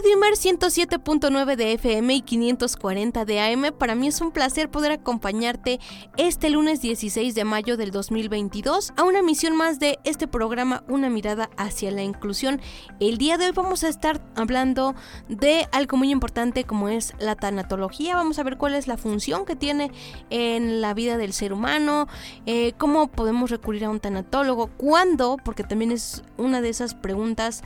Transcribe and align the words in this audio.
Radio 0.00 0.16
Imer 0.16 0.32
107.9 0.32 1.56
de 1.56 1.74
FM 1.74 2.14
y 2.14 2.22
540 2.22 3.26
de 3.26 3.38
AM, 3.38 3.64
para 3.76 3.94
mí 3.94 4.08
es 4.08 4.22
un 4.22 4.32
placer 4.32 4.70
poder 4.70 4.92
acompañarte 4.92 5.78
este 6.16 6.48
lunes 6.48 6.80
16 6.80 7.34
de 7.34 7.44
mayo 7.44 7.76
del 7.76 7.90
2022 7.90 8.94
a 8.96 9.02
una 9.02 9.18
emisión 9.18 9.54
más 9.54 9.78
de 9.78 9.98
este 10.04 10.26
programa 10.26 10.84
Una 10.88 11.10
mirada 11.10 11.50
hacia 11.58 11.90
la 11.90 12.02
inclusión. 12.02 12.62
El 12.98 13.18
día 13.18 13.36
de 13.36 13.44
hoy 13.44 13.52
vamos 13.52 13.84
a 13.84 13.88
estar 13.88 14.22
hablando 14.36 14.94
de 15.28 15.68
algo 15.70 15.98
muy 15.98 16.10
importante 16.10 16.64
como 16.64 16.88
es 16.88 17.12
la 17.18 17.36
tanatología. 17.36 18.16
Vamos 18.16 18.38
a 18.38 18.42
ver 18.42 18.56
cuál 18.56 18.76
es 18.76 18.88
la 18.88 18.96
función 18.96 19.44
que 19.44 19.54
tiene 19.54 19.90
en 20.30 20.80
la 20.80 20.94
vida 20.94 21.18
del 21.18 21.34
ser 21.34 21.52
humano, 21.52 22.08
eh, 22.46 22.72
cómo 22.78 23.08
podemos 23.08 23.50
recurrir 23.50 23.84
a 23.84 23.90
un 23.90 24.00
tanatólogo, 24.00 24.68
cuándo, 24.78 25.36
porque 25.44 25.62
también 25.62 25.92
es 25.92 26.22
una 26.38 26.62
de 26.62 26.70
esas 26.70 26.94
preguntas 26.94 27.62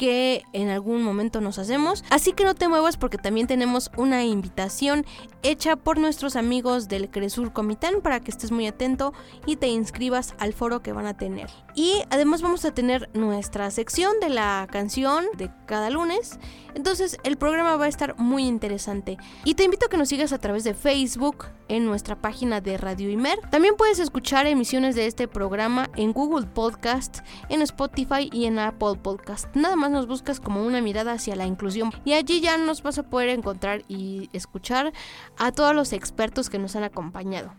que 0.00 0.44
en 0.54 0.70
algún 0.70 1.02
momento 1.02 1.42
nos 1.42 1.58
hacemos. 1.58 2.04
Así 2.08 2.32
que 2.32 2.46
no 2.46 2.54
te 2.54 2.68
muevas 2.68 2.96
porque 2.96 3.18
también 3.18 3.46
tenemos 3.46 3.90
una 3.98 4.24
invitación 4.24 5.04
hecha 5.42 5.76
por 5.76 5.98
nuestros 5.98 6.36
amigos 6.36 6.88
del 6.88 7.10
Cresur 7.10 7.52
Comitán 7.52 8.00
para 8.00 8.20
que 8.20 8.30
estés 8.30 8.50
muy 8.50 8.66
atento 8.66 9.12
y 9.44 9.56
te 9.56 9.66
inscribas 9.66 10.34
al 10.38 10.54
foro 10.54 10.80
que 10.80 10.94
van 10.94 11.04
a 11.04 11.18
tener. 11.18 11.50
Y 11.74 12.02
además 12.08 12.40
vamos 12.40 12.64
a 12.64 12.72
tener 12.72 13.10
nuestra 13.12 13.70
sección 13.70 14.14
de 14.22 14.30
la 14.30 14.66
canción 14.72 15.26
de 15.36 15.50
cada 15.66 15.90
lunes. 15.90 16.38
Entonces 16.74 17.18
el 17.22 17.36
programa 17.36 17.76
va 17.76 17.84
a 17.84 17.88
estar 17.88 18.16
muy 18.16 18.46
interesante. 18.46 19.18
Y 19.44 19.54
te 19.54 19.64
invito 19.64 19.84
a 19.84 19.90
que 19.90 19.98
nos 19.98 20.08
sigas 20.08 20.32
a 20.32 20.38
través 20.38 20.64
de 20.64 20.72
Facebook 20.72 21.44
en 21.68 21.84
nuestra 21.84 22.16
página 22.16 22.62
de 22.62 22.78
Radio 22.78 23.10
Imer. 23.10 23.38
También 23.50 23.76
puedes 23.76 23.98
escuchar 23.98 24.46
emisiones 24.46 24.94
de 24.94 25.06
este 25.06 25.28
programa 25.28 25.90
en 25.96 26.12
Google 26.12 26.46
Podcast, 26.46 27.18
en 27.50 27.60
Spotify 27.62 28.30
y 28.32 28.46
en 28.46 28.58
Apple 28.58 28.96
Podcast. 29.02 29.54
Nada 29.54 29.76
más 29.76 29.89
nos 29.90 30.06
buscas 30.06 30.40
como 30.40 30.64
una 30.64 30.80
mirada 30.80 31.12
hacia 31.12 31.36
la 31.36 31.46
inclusión 31.46 31.92
y 32.04 32.14
allí 32.14 32.40
ya 32.40 32.56
nos 32.56 32.82
vas 32.82 32.98
a 32.98 33.02
poder 33.02 33.28
encontrar 33.28 33.82
y 33.88 34.30
escuchar 34.32 34.92
a 35.38 35.52
todos 35.52 35.74
los 35.74 35.92
expertos 35.92 36.48
que 36.48 36.58
nos 36.58 36.76
han 36.76 36.84
acompañado. 36.84 37.52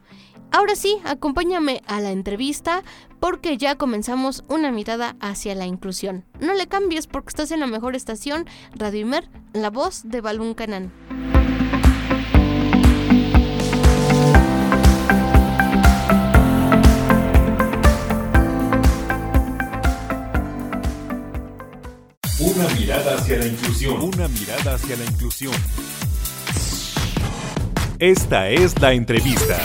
Ahora 0.51 0.75
sí, 0.75 0.97
acompáñame 1.05 1.81
a 1.87 2.01
la 2.01 2.11
entrevista 2.11 2.83
porque 3.19 3.57
ya 3.57 3.75
comenzamos 3.75 4.43
una 4.49 4.71
mirada 4.71 5.15
hacia 5.21 5.55
la 5.55 5.65
inclusión. 5.65 6.25
No 6.39 6.53
le 6.53 6.67
cambies 6.67 7.07
porque 7.07 7.29
estás 7.29 7.51
en 7.51 7.61
la 7.61 7.67
mejor 7.67 7.95
estación, 7.95 8.45
Radio 8.75 9.01
Imer, 9.01 9.29
la 9.53 9.69
voz 9.69 10.01
de 10.03 10.19
Balún 10.19 10.53
Canán. 10.53 10.91
Una 22.53 22.67
mirada 22.69 23.15
hacia 23.15 23.37
la 23.37 23.45
inclusión. 23.45 24.01
Una 24.01 24.27
mirada 24.27 24.73
hacia 24.75 24.97
la 24.97 25.05
inclusión. 25.05 25.53
Esta 27.97 28.49
es 28.49 28.77
la 28.81 28.91
entrevista. 28.91 29.57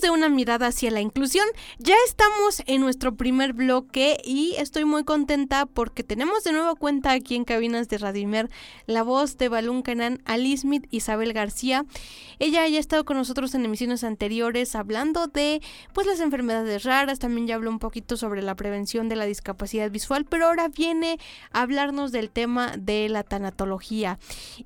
De 0.00 0.10
una 0.10 0.28
mirada 0.28 0.66
hacia 0.66 0.90
la 0.90 1.00
inclusión, 1.00 1.46
ya 1.78 1.94
estamos 2.06 2.62
en 2.66 2.80
nuestro 2.80 3.14
primer 3.14 3.52
bloque 3.52 4.18
y 4.24 4.54
estoy 4.58 4.84
muy 4.84 5.04
contenta 5.04 5.66
porque 5.66 6.02
tenemos 6.02 6.44
de 6.44 6.52
nuevo 6.52 6.74
cuenta 6.76 7.12
aquí 7.12 7.36
en 7.36 7.44
Cabinas 7.44 7.88
de 7.88 7.98
Radimer 7.98 8.50
la 8.86 9.02
voz 9.02 9.38
de 9.38 9.48
Balún 9.48 9.82
Canán, 9.82 10.20
Alice 10.24 10.62
Smith, 10.62 10.86
Isabel 10.90 11.32
García. 11.32 11.86
Ella 12.38 12.66
ya 12.66 12.76
ha 12.76 12.80
estado 12.80 13.04
con 13.04 13.16
nosotros 13.16 13.54
en 13.54 13.64
emisiones 13.64 14.04
anteriores 14.04 14.74
hablando 14.74 15.28
de 15.28 15.62
pues 15.92 16.06
las 16.06 16.20
enfermedades 16.20 16.82
raras, 16.82 17.18
también 17.18 17.46
ya 17.46 17.54
habló 17.54 17.70
un 17.70 17.78
poquito 17.78 18.16
sobre 18.16 18.42
la 18.42 18.56
prevención 18.56 19.08
de 19.08 19.16
la 19.16 19.24
discapacidad 19.24 19.90
visual, 19.90 20.26
pero 20.28 20.46
ahora 20.46 20.68
viene 20.68 21.18
a 21.52 21.62
hablarnos 21.62 22.10
del 22.10 22.30
tema 22.30 22.74
de 22.76 23.08
la 23.08 23.22
tanatología. 23.22 24.18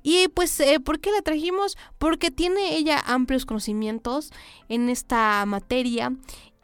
Y 0.03 0.27
pues, 0.29 0.59
eh, 0.59 0.79
¿por 0.79 0.99
qué 0.99 1.11
la 1.11 1.21
trajimos? 1.21 1.77
Porque 1.97 2.31
tiene 2.31 2.75
ella 2.75 2.99
amplios 3.05 3.45
conocimientos 3.45 4.31
en 4.67 4.88
esta 4.89 5.45
materia. 5.45 6.11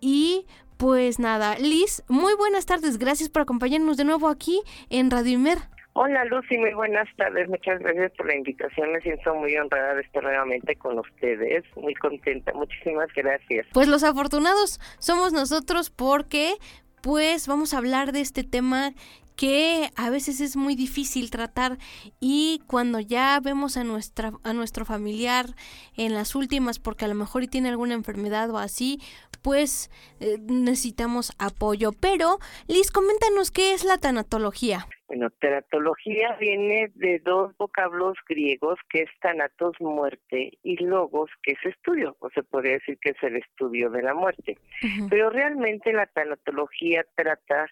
Y 0.01 0.45
pues 0.77 1.19
nada, 1.19 1.57
Liz, 1.57 2.03
muy 2.09 2.33
buenas 2.35 2.65
tardes, 2.65 2.97
gracias 2.97 3.29
por 3.29 3.43
acompañarnos 3.43 3.95
de 3.97 4.03
nuevo 4.03 4.27
aquí 4.27 4.61
en 4.89 5.09
Radio 5.09 5.33
Imer. 5.33 5.59
Hola 5.93 6.25
Lucy, 6.25 6.57
muy 6.57 6.73
buenas 6.73 7.07
tardes, 7.15 7.47
muchas 7.47 7.79
gracias 7.79 8.11
por 8.17 8.27
la 8.27 8.35
invitación, 8.35 8.91
me 8.91 8.99
siento 8.99 9.33
muy 9.33 9.55
honrada 9.55 9.93
de 9.93 10.01
estar 10.01 10.21
nuevamente 10.21 10.75
con 10.75 10.99
ustedes, 10.99 11.63
muy 11.77 11.93
contenta, 11.93 12.51
muchísimas 12.53 13.07
gracias. 13.15 13.65
Pues 13.71 13.87
los 13.87 14.03
afortunados 14.03 14.81
somos 14.99 15.31
nosotros 15.31 15.89
porque 15.91 16.55
pues 17.01 17.47
vamos 17.47 17.73
a 17.73 17.77
hablar 17.77 18.11
de 18.11 18.19
este 18.19 18.43
tema 18.43 18.91
que 19.35 19.89
a 19.95 20.09
veces 20.09 20.41
es 20.41 20.55
muy 20.55 20.75
difícil 20.75 21.29
tratar 21.29 21.77
y 22.19 22.61
cuando 22.67 22.99
ya 22.99 23.39
vemos 23.41 23.77
a 23.77 23.83
nuestra 23.83 24.31
a 24.43 24.53
nuestro 24.53 24.85
familiar 24.85 25.47
en 25.97 26.13
las 26.13 26.35
últimas 26.35 26.79
porque 26.79 27.05
a 27.05 27.07
lo 27.07 27.15
mejor 27.15 27.43
y 27.43 27.47
tiene 27.47 27.69
alguna 27.69 27.93
enfermedad 27.93 28.49
o 28.51 28.57
así 28.57 28.99
pues 29.45 29.91
eh, 30.19 30.37
necesitamos 30.47 31.33
apoyo. 31.37 31.91
Pero 31.91 32.39
Liz 32.67 32.89
coméntanos 32.89 33.51
qué 33.51 33.73
es 33.73 33.85
la 33.85 33.97
tanatología. 33.99 34.87
Bueno 35.07 35.29
tanatología 35.29 36.35
viene 36.39 36.91
de 36.95 37.19
dos 37.19 37.55
vocablos 37.57 38.17
griegos 38.27 38.79
que 38.89 39.03
es 39.03 39.09
tanatos 39.21 39.79
muerte 39.79 40.57
y 40.63 40.83
logos 40.83 41.29
que 41.43 41.51
es 41.51 41.63
estudio 41.63 42.17
o 42.19 42.29
se 42.31 42.41
podría 42.41 42.73
decir 42.73 42.97
que 42.99 43.11
es 43.11 43.21
el 43.21 43.35
estudio 43.35 43.91
de 43.91 44.01
la 44.01 44.15
muerte. 44.15 44.57
Pero 45.09 45.29
realmente 45.29 45.93
la 45.93 46.07
tanatología 46.07 47.05
trata 47.15 47.67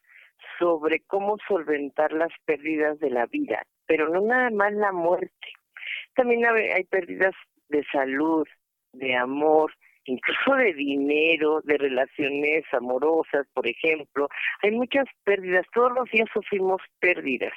sobre 0.59 1.02
cómo 1.08 1.38
solventar 1.48 2.12
las 2.14 2.31
pérdidas 2.46 3.00
de 3.00 3.09
la 3.09 3.26
vida, 3.26 3.64
pero 3.86 4.09
no 4.09 4.22
nada 4.22 4.50
más 4.50 4.74
la 4.74 4.92
muerte. 4.92 5.48
También 6.16 6.46
hay 6.46 6.84
pérdidas 6.86 7.34
de 7.70 7.84
salud, 7.92 8.48
de 8.94 9.16
amor, 9.16 9.74
incluso 10.06 10.56
de 10.56 10.74
dinero, 10.74 11.62
de 11.64 11.78
relaciones 11.78 12.64
amorosas, 12.72 13.48
por 13.54 13.68
ejemplo. 13.68 14.30
Hay 14.62 14.72
muchas 14.72 15.06
pérdidas, 15.24 15.66
todos 15.74 15.92
los 15.94 16.09
días 16.12 16.30
sufrimos 16.34 16.81
pérdidas. 17.00 17.54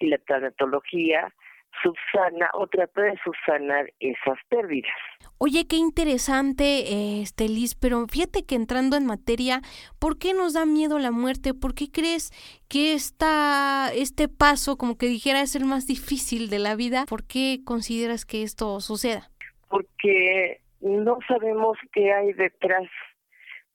Y 0.00 0.08
la 0.08 0.18
tanatología 0.18 1.32
subsana 1.82 2.50
o 2.54 2.66
trata 2.66 3.02
de 3.02 3.18
subsanar 3.22 3.92
esas 4.00 4.38
pérdidas. 4.48 4.92
Oye, 5.38 5.66
qué 5.68 5.76
interesante, 5.76 7.20
este 7.20 7.48
Liz, 7.48 7.74
pero 7.74 8.06
fíjate 8.08 8.44
que 8.44 8.56
entrando 8.56 8.96
en 8.96 9.06
materia, 9.06 9.60
¿por 10.00 10.18
qué 10.18 10.34
nos 10.34 10.54
da 10.54 10.66
miedo 10.66 10.98
la 10.98 11.12
muerte? 11.12 11.54
¿Por 11.54 11.74
qué 11.74 11.90
crees 11.90 12.32
que 12.68 12.94
esta, 12.94 13.92
este 13.94 14.28
paso, 14.28 14.76
como 14.76 14.98
que 14.98 15.06
dijera, 15.06 15.40
es 15.40 15.54
el 15.54 15.64
más 15.64 15.86
difícil 15.86 16.50
de 16.50 16.58
la 16.58 16.74
vida? 16.74 17.04
¿Por 17.08 17.24
qué 17.24 17.60
consideras 17.64 18.24
que 18.24 18.42
esto 18.42 18.80
suceda? 18.80 19.30
Porque 19.68 20.60
no 20.80 21.18
sabemos 21.28 21.78
qué 21.92 22.12
hay 22.12 22.32
detrás 22.32 22.88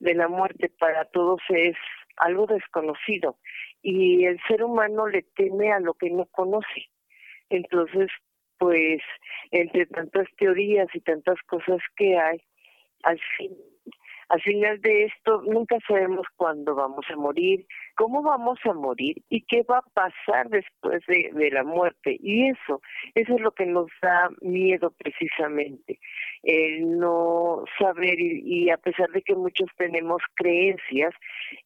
de 0.00 0.14
la 0.14 0.28
muerte. 0.28 0.70
Para 0.78 1.06
todos 1.06 1.40
es 1.48 1.76
algo 2.18 2.46
desconocido 2.46 3.38
y 3.82 4.24
el 4.24 4.40
ser 4.48 4.62
humano 4.64 5.06
le 5.06 5.22
teme 5.22 5.72
a 5.72 5.80
lo 5.80 5.94
que 5.94 6.10
no 6.10 6.26
conoce. 6.26 6.88
Entonces, 7.54 8.10
pues, 8.58 9.00
entre 9.52 9.86
tantas 9.86 10.26
teorías 10.36 10.88
y 10.92 11.00
tantas 11.00 11.40
cosas 11.46 11.80
que 11.96 12.18
hay, 12.18 12.40
al 13.04 13.20
fin 13.36 13.50
Al 14.28 14.40
final 14.40 14.80
de 14.80 15.04
esto, 15.04 15.42
nunca 15.42 15.76
sabemos 15.86 16.26
cuándo 16.34 16.74
vamos 16.74 17.04
a 17.10 17.16
morir, 17.16 17.66
cómo 17.94 18.22
vamos 18.22 18.58
a 18.64 18.72
morir 18.72 19.22
y 19.28 19.42
qué 19.42 19.62
va 19.62 19.78
a 19.78 19.90
pasar 19.92 20.48
después 20.48 21.02
de, 21.06 21.50
la 21.52 21.62
muerte. 21.62 22.16
Y 22.18 22.48
eso, 22.48 22.80
eso 23.14 23.34
es 23.34 23.40
lo 23.40 23.52
que 23.52 23.66
nos 23.66 23.88
da 24.00 24.30
miedo 24.40 24.90
precisamente, 24.98 26.00
el 26.42 26.98
no 26.98 27.64
saber 27.78 28.18
y, 28.18 28.70
a 28.70 28.78
pesar 28.78 29.10
de 29.10 29.22
que 29.22 29.34
muchos 29.34 29.68
tenemos 29.76 30.22
creencias, 30.34 31.14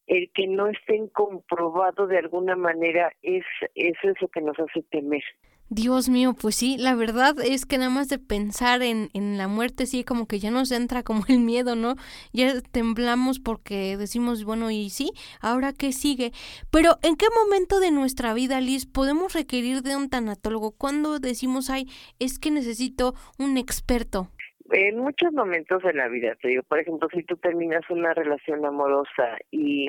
el 0.06 0.30
que 0.34 0.48
no 0.48 0.66
estén 0.66 1.08
comprobado 1.08 2.08
de 2.08 2.18
alguna 2.18 2.56
manera 2.56 3.12
es 3.22 3.44
eso 3.76 4.10
es 4.10 4.20
lo 4.20 4.28
que 4.28 4.42
nos 4.42 4.58
hace 4.58 4.82
temer. 4.90 5.24
Dios 5.70 6.08
mío, 6.08 6.34
pues 6.40 6.56
sí, 6.56 6.76
la 6.78 6.94
verdad 6.94 7.34
es 7.44 7.66
que 7.66 7.76
nada 7.76 7.90
más 7.90 8.08
de 8.08 8.18
pensar 8.18 8.82
en, 8.82 9.10
en 9.12 9.36
la 9.36 9.48
muerte, 9.48 9.84
sí, 9.84 10.02
como 10.02 10.26
que 10.26 10.38
ya 10.38 10.50
nos 10.50 10.72
entra 10.72 11.02
como 11.02 11.24
el 11.28 11.40
miedo, 11.40 11.76
¿no? 11.76 11.96
Ya 12.32 12.60
temblamos 12.72 13.38
porque 13.38 13.96
decimos, 13.98 14.44
bueno, 14.44 14.70
y 14.70 14.88
sí, 14.88 15.10
ahora 15.42 15.74
qué 15.74 15.92
sigue. 15.92 16.32
Pero, 16.70 16.96
¿en 17.02 17.16
qué 17.16 17.26
momento 17.44 17.80
de 17.80 17.90
nuestra 17.90 18.32
vida, 18.32 18.62
Liz, 18.62 18.86
podemos 18.86 19.34
requerir 19.34 19.82
de 19.82 19.94
un 19.94 20.08
tanatólogo? 20.08 20.72
¿Cuándo 20.72 21.18
decimos, 21.18 21.68
ay, 21.68 21.86
es 22.18 22.38
que 22.38 22.50
necesito 22.50 23.14
un 23.38 23.58
experto? 23.58 24.30
En 24.70 24.98
muchos 24.98 25.32
momentos 25.32 25.82
de 25.82 25.94
la 25.94 26.08
vida, 26.08 26.34
te 26.40 26.48
digo, 26.48 26.62
por 26.62 26.78
ejemplo, 26.78 27.08
si 27.12 27.22
tú 27.22 27.36
terminas 27.36 27.82
una 27.90 28.12
relación 28.14 28.64
amorosa 28.64 29.38
y 29.50 29.88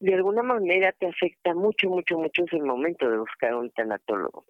de 0.00 0.14
alguna 0.14 0.42
manera 0.42 0.92
te 0.92 1.06
afecta 1.06 1.54
mucho, 1.54 1.88
mucho, 1.88 2.18
mucho 2.18 2.44
es 2.44 2.52
el 2.54 2.62
momento 2.62 3.08
de 3.08 3.18
buscar 3.18 3.54
un 3.54 3.70
tanatólogo. 3.70 4.44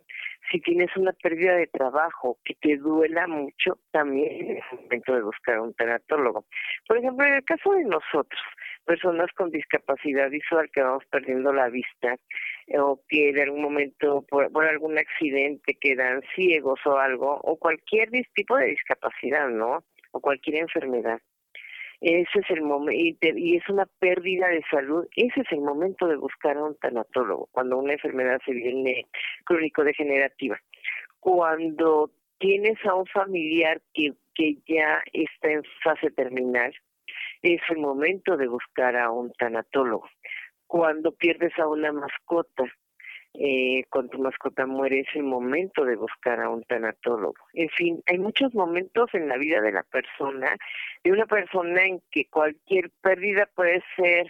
Si 0.51 0.61
tienes 0.61 0.95
una 0.97 1.13
pérdida 1.13 1.55
de 1.55 1.69
trabajo 1.69 2.39
que 2.45 2.55
te 2.55 2.77
duela 2.77 3.29
mucho, 3.29 3.79
también 3.93 4.57
es 4.57 4.81
momento 4.81 5.15
de 5.15 5.23
buscar 5.23 5.61
un 5.61 5.73
tanatólogo. 5.75 6.45
Por 6.89 6.99
ejemplo, 6.99 7.25
en 7.25 7.35
el 7.35 7.45
caso 7.45 7.73
de 7.73 7.85
nosotros, 7.85 8.41
personas 8.85 9.31
con 9.37 9.51
discapacidad 9.51 10.29
visual 10.29 10.69
que 10.73 10.83
vamos 10.83 11.05
perdiendo 11.09 11.53
la 11.53 11.69
vista 11.69 12.17
o 12.79 13.01
que 13.09 13.31
en 13.31 13.39
algún 13.39 13.63
momento 13.63 14.25
por, 14.29 14.51
por 14.51 14.65
algún 14.65 14.99
accidente 14.99 15.77
quedan 15.81 16.23
ciegos 16.35 16.81
o 16.85 16.99
algo, 16.99 17.41
o 17.43 17.57
cualquier 17.57 18.11
tipo 18.35 18.57
de 18.57 18.67
discapacidad, 18.67 19.49
¿no? 19.49 19.85
O 20.11 20.21
cualquier 20.21 20.57
enfermedad 20.57 21.21
ese 22.01 22.39
es 22.39 22.51
el 22.51 22.63
momento, 22.63 22.95
y, 23.23 23.57
es 23.57 23.69
una 23.69 23.87
pérdida 23.99 24.49
de 24.49 24.63
salud, 24.71 25.07
ese 25.17 25.41
es 25.41 25.53
el 25.53 25.61
momento 25.61 26.07
de 26.07 26.17
buscar 26.17 26.57
a 26.57 26.65
un 26.65 26.77
tanatólogo, 26.77 27.49
cuando 27.53 27.77
una 27.77 27.93
enfermedad 27.93 28.41
se 28.45 28.53
viene 28.53 29.07
crónico-degenerativa. 29.45 30.59
Cuando 31.19 32.11
tienes 32.39 32.79
a 32.87 32.95
un 32.95 33.07
familiar 33.07 33.83
que, 33.93 34.15
que 34.35 34.57
ya 34.67 35.03
está 35.13 35.53
en 35.53 35.63
fase 35.85 36.11
terminal, 36.11 36.75
es 37.43 37.61
el 37.69 37.79
momento 37.79 38.37
de 38.37 38.49
buscar 38.49 38.97
a 38.97 39.11
un 39.11 39.33
tanatólogo. 39.33 40.09
Cuando 40.67 41.13
pierdes 41.13 41.59
a 41.59 41.67
una 41.67 41.93
mascota, 41.93 42.65
eh, 43.35 43.85
tu 44.11 44.19
mascota 44.19 44.67
muere 44.67 45.01
es 45.01 45.09
el 45.15 45.23
momento 45.23 45.85
de 45.85 45.97
buscar 45.97 46.41
a 46.41 46.51
un 46.51 46.63
tanatólogo. 46.65 47.35
En 47.55 47.69
fin, 47.71 48.03
hay 48.07 48.19
muchos 48.19 48.55
momentos 48.55 49.09
en 49.13 49.29
la 49.29 49.37
vida 49.37 49.61
de 49.61 49.73
la 49.73 49.83
persona, 49.85 50.57
de 51.05 51.13
una 51.13 51.27
persona 51.27 51.85
en 51.85 52.03
que 52.11 52.27
cualquier 52.29 52.91
pérdida 53.01 53.49
puede 53.55 53.83
ser 53.97 54.27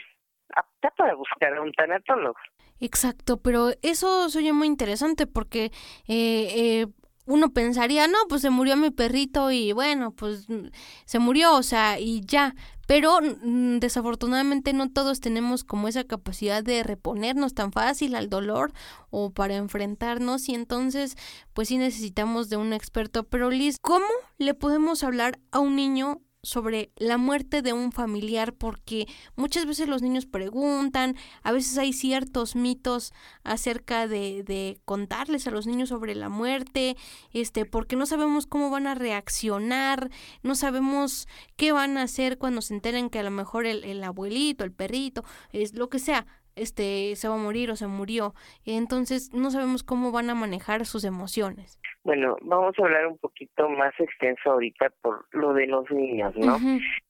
apta 0.55 0.91
para 0.91 1.14
buscar 1.14 1.55
a 1.55 1.62
un 1.62 1.73
tanatólogo. 1.73 2.38
Exacto, 2.81 3.43
pero 3.43 3.70
eso 3.82 4.31
suena 4.31 4.55
muy 4.55 4.67
interesante 4.67 5.26
porque 5.26 5.67
eh, 6.08 6.49
eh, 6.56 6.87
uno 7.31 7.53
pensaría, 7.53 8.09
no, 8.09 8.19
pues 8.29 8.43
se 8.43 8.50
murió 8.50 8.77
mi 8.77 8.91
perrito 8.91 9.50
y 9.50 9.73
bueno, 9.73 10.11
pues 10.12 10.49
mm, 10.49 10.69
se 11.05 11.19
murió, 11.19 11.55
o 11.55 11.62
sea, 11.62 11.99
y 11.99 12.23
ya. 12.27 12.55
Pero 12.87 13.21
mm, 13.21 13.79
desafortunadamente 13.79 14.73
no 14.73 14.91
todos 14.91 15.21
tenemos 15.21 15.62
como 15.62 15.87
esa 15.87 16.03
capacidad 16.03 16.65
de 16.65 16.82
reponernos 16.82 17.55
tan 17.55 17.71
fácil 17.71 18.17
al 18.17 18.29
dolor 18.29 18.73
o 19.11 19.31
para 19.31 19.55
enfrentarnos 19.55 20.49
y 20.49 20.55
entonces 20.55 21.17
pues 21.53 21.69
sí 21.69 21.79
necesitamos 21.79 22.49
de 22.49 22.56
un 22.56 22.73
experto. 22.73 23.23
Pero 23.23 23.50
Liz, 23.50 23.77
¿cómo 23.81 24.06
le 24.38 24.55
podemos 24.55 25.05
hablar 25.05 25.38
a 25.53 25.61
un 25.61 25.77
niño 25.77 26.21
sobre 26.43 26.91
la 26.97 27.19
muerte 27.19 27.63
de 27.63 27.73
un 27.73 27.93
familiar 27.93 28.55
porque 28.55 29.07
muchas 29.37 29.67
veces 29.67 29.89
los 29.89 30.03
niños 30.03 30.27
preguntan, 30.27 31.17
a 31.43 31.53
veces 31.53 31.77
hay 31.79 31.93
ciertos 31.93 32.57
mitos 32.57 33.13
acerca 33.45 34.07
de, 34.07 34.43
de 34.43 34.81
contarles 34.85 35.47
a 35.47 35.51
los 35.51 35.67
niños 35.67 35.91
sobre 35.91 36.15
la 36.15 36.29
muerte, 36.29 36.97
este, 37.33 37.67
porque 37.67 37.97
no 37.97 38.07
sabemos 38.07 38.47
cómo 38.47 38.71
van 38.71 38.87
a 38.87 38.95
reaccionar, 38.95 40.11
no 40.43 40.55
sabemos 40.55 41.29
qué 41.57 41.73
van 41.73 41.99
a 41.99 42.03
hacer 42.03 42.39
cuando 42.39 42.63
se 42.63 42.75
enteren 42.75 43.11
que 43.11 43.19
a 43.19 43.25
lo 43.25 43.31
mejor 43.31 43.67
el, 43.67 43.85
el 43.85 44.03
abuelito, 44.03 44.65
el 44.65 44.73
perrito, 44.73 45.25
es 45.53 45.75
lo 45.75 45.89
que 45.91 45.99
sea, 45.99 46.27
este 46.57 47.17
se 47.17 47.29
va 47.29 47.35
a 47.35 47.39
morir 47.39 47.71
o 47.71 47.77
se 47.77 47.87
murió. 47.87 48.35
Entonces 48.65 49.33
no 49.33 49.51
sabemos 49.51 49.83
cómo 49.83 50.13
van 50.13 50.31
a 50.31 50.35
manejar 50.35 50.87
sus 50.87 51.05
emociones. 51.05 51.80
Bueno, 52.02 52.37
vamos 52.43 52.75
a 52.79 52.82
hablar 52.82 53.06
un 53.06 53.19
poquito 53.19 53.69
más 53.69 53.93
extenso 53.99 54.52
ahorita 54.52 54.91
por 55.02 55.26
lo 55.32 55.52
de 55.52 55.67
los 55.67 55.91
niños, 55.91 56.35
¿no? 56.37 56.56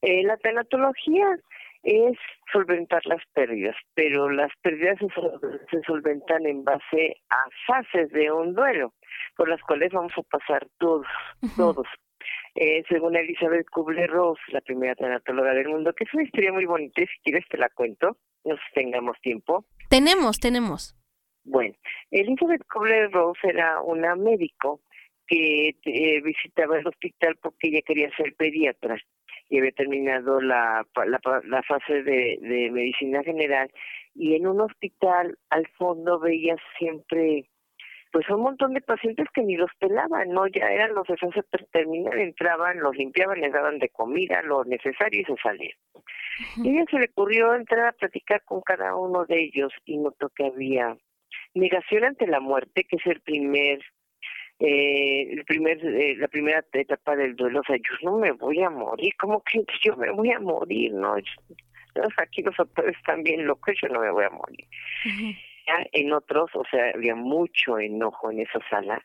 eh, 0.02 0.22
la 0.24 0.36
tanatología 0.38 1.38
es 1.82 2.18
solventar 2.52 3.00
las 3.06 3.22
pérdidas, 3.32 3.76
pero 3.94 4.30
las 4.30 4.50
pérdidas 4.62 4.98
se, 5.70 5.82
solventan 5.82 6.46
en 6.46 6.64
base 6.64 7.16
a 7.30 7.44
fases 7.66 8.10
de 8.10 8.30
un 8.30 8.54
duelo, 8.54 8.92
por 9.36 9.48
las 9.48 9.60
cuales 9.62 9.92
vamos 9.92 10.12
a 10.16 10.22
pasar 10.22 10.66
todos, 10.78 11.06
todos. 11.56 11.86
Eh, 12.54 12.82
según 12.88 13.16
Elizabeth 13.16 13.66
Kubler-Ross, 13.70 14.38
la 14.48 14.60
primera 14.60 14.94
tanatóloga 14.94 15.54
del 15.54 15.68
mundo, 15.68 15.92
que 15.94 16.04
es 16.04 16.12
una 16.12 16.24
historia 16.24 16.52
muy 16.52 16.66
bonita, 16.66 17.00
si 17.00 17.22
quieres 17.22 17.48
te 17.48 17.56
la 17.56 17.68
cuento, 17.70 18.16
no 18.44 18.56
sé 18.56 18.62
si 18.68 18.80
tengamos 18.80 19.16
tiempo. 19.22 19.64
Tenemos, 19.88 20.38
tenemos. 20.40 20.99
Bueno, 21.44 21.74
Elizabeth 22.10 22.62
Kubler-Ross 22.66 23.38
era 23.42 23.80
una 23.82 24.14
médico 24.14 24.80
que 25.26 25.76
eh, 25.84 26.20
visitaba 26.22 26.78
el 26.78 26.86
hospital 26.86 27.36
porque 27.40 27.68
ella 27.68 27.82
quería 27.86 28.10
ser 28.16 28.34
pediatra 28.34 28.96
y 29.48 29.58
había 29.58 29.72
terminado 29.72 30.40
la, 30.40 30.86
la, 30.94 31.42
la 31.44 31.62
fase 31.62 32.02
de, 32.02 32.38
de 32.40 32.70
medicina 32.70 33.22
general 33.22 33.70
y 34.14 34.34
en 34.34 34.46
un 34.46 34.60
hospital 34.60 35.38
al 35.50 35.66
fondo 35.78 36.18
veía 36.18 36.56
siempre 36.78 37.48
pues 38.12 38.28
un 38.28 38.42
montón 38.42 38.74
de 38.74 38.80
pacientes 38.80 39.28
que 39.32 39.42
ni 39.42 39.56
los 39.56 39.70
pelaban, 39.78 40.30
¿no? 40.30 40.46
Ya 40.48 40.68
eran 40.70 40.94
los 40.94 41.06
de 41.06 41.16
fase 41.16 41.42
terminal, 41.70 42.18
entraban, 42.18 42.80
los 42.80 42.96
limpiaban, 42.96 43.40
les 43.40 43.52
daban 43.52 43.78
de 43.78 43.88
comida, 43.88 44.42
lo 44.42 44.64
necesario 44.64 45.20
y 45.20 45.24
se 45.24 45.36
salían. 45.40 45.78
Y 46.56 46.68
a 46.68 46.72
ella 46.72 46.84
se 46.90 46.98
le 46.98 47.04
ocurrió 47.04 47.54
entrar 47.54 47.86
a 47.86 47.92
platicar 47.92 48.42
con 48.44 48.62
cada 48.62 48.96
uno 48.96 49.26
de 49.26 49.44
ellos 49.44 49.72
y 49.84 49.96
notó 49.98 50.28
que 50.30 50.46
había 50.46 50.96
negación 51.54 52.04
ante 52.04 52.26
la 52.26 52.40
muerte, 52.40 52.84
que 52.84 52.96
es 52.96 53.06
el 53.06 53.20
primer 53.20 53.80
eh, 54.60 55.32
el 55.32 55.44
primer, 55.46 55.82
eh, 55.82 56.16
la 56.16 56.28
primera 56.28 56.62
etapa 56.72 57.16
del 57.16 57.34
duelo, 57.34 57.60
o 57.60 57.64
sea, 57.64 57.76
yo 57.76 58.10
no 58.10 58.18
me 58.18 58.32
voy 58.32 58.62
a 58.62 58.68
morir, 58.68 59.14
¿cómo 59.18 59.42
que 59.42 59.64
yo 59.82 59.96
me 59.96 60.10
voy 60.10 60.32
a 60.32 60.38
morir? 60.38 60.92
No, 60.92 61.16
aquí 62.18 62.42
los 62.42 62.58
autores 62.60 62.94
están 62.94 63.22
bien 63.22 63.46
locos, 63.46 63.74
yo 63.80 63.88
no 63.88 64.00
me 64.00 64.10
voy 64.10 64.24
a 64.24 64.30
morir. 64.30 64.66
En 65.92 66.12
otros, 66.12 66.50
o 66.54 66.64
sea, 66.70 66.90
había 66.94 67.14
mucho 67.14 67.78
enojo 67.78 68.30
en 68.30 68.40
esa 68.40 68.58
sala. 68.68 69.02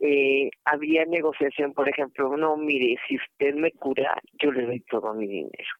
Eh, 0.00 0.50
había 0.64 1.04
negociación, 1.04 1.74
por 1.74 1.86
ejemplo, 1.86 2.34
no, 2.36 2.56
mire, 2.56 2.96
si 3.06 3.16
usted 3.16 3.54
me 3.54 3.72
cura, 3.72 4.18
yo 4.40 4.50
le 4.50 4.64
doy 4.64 4.80
todo 4.80 5.12
mi 5.12 5.26
dinero. 5.26 5.74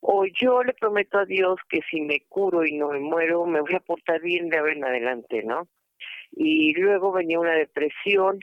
O 0.00 0.24
yo 0.26 0.62
le 0.62 0.74
prometo 0.74 1.18
a 1.18 1.24
Dios 1.24 1.56
que 1.68 1.80
si 1.90 2.00
me 2.00 2.20
curo 2.28 2.64
y 2.64 2.76
no 2.76 2.88
me 2.88 3.00
muero, 3.00 3.44
me 3.46 3.60
voy 3.60 3.74
a 3.74 3.80
portar 3.80 4.20
bien 4.20 4.48
de 4.48 4.58
ahora 4.58 4.72
en 4.72 4.84
adelante, 4.84 5.42
¿no? 5.42 5.68
Y 6.32 6.74
luego 6.74 7.12
venía 7.12 7.40
una 7.40 7.54
depresión 7.54 8.38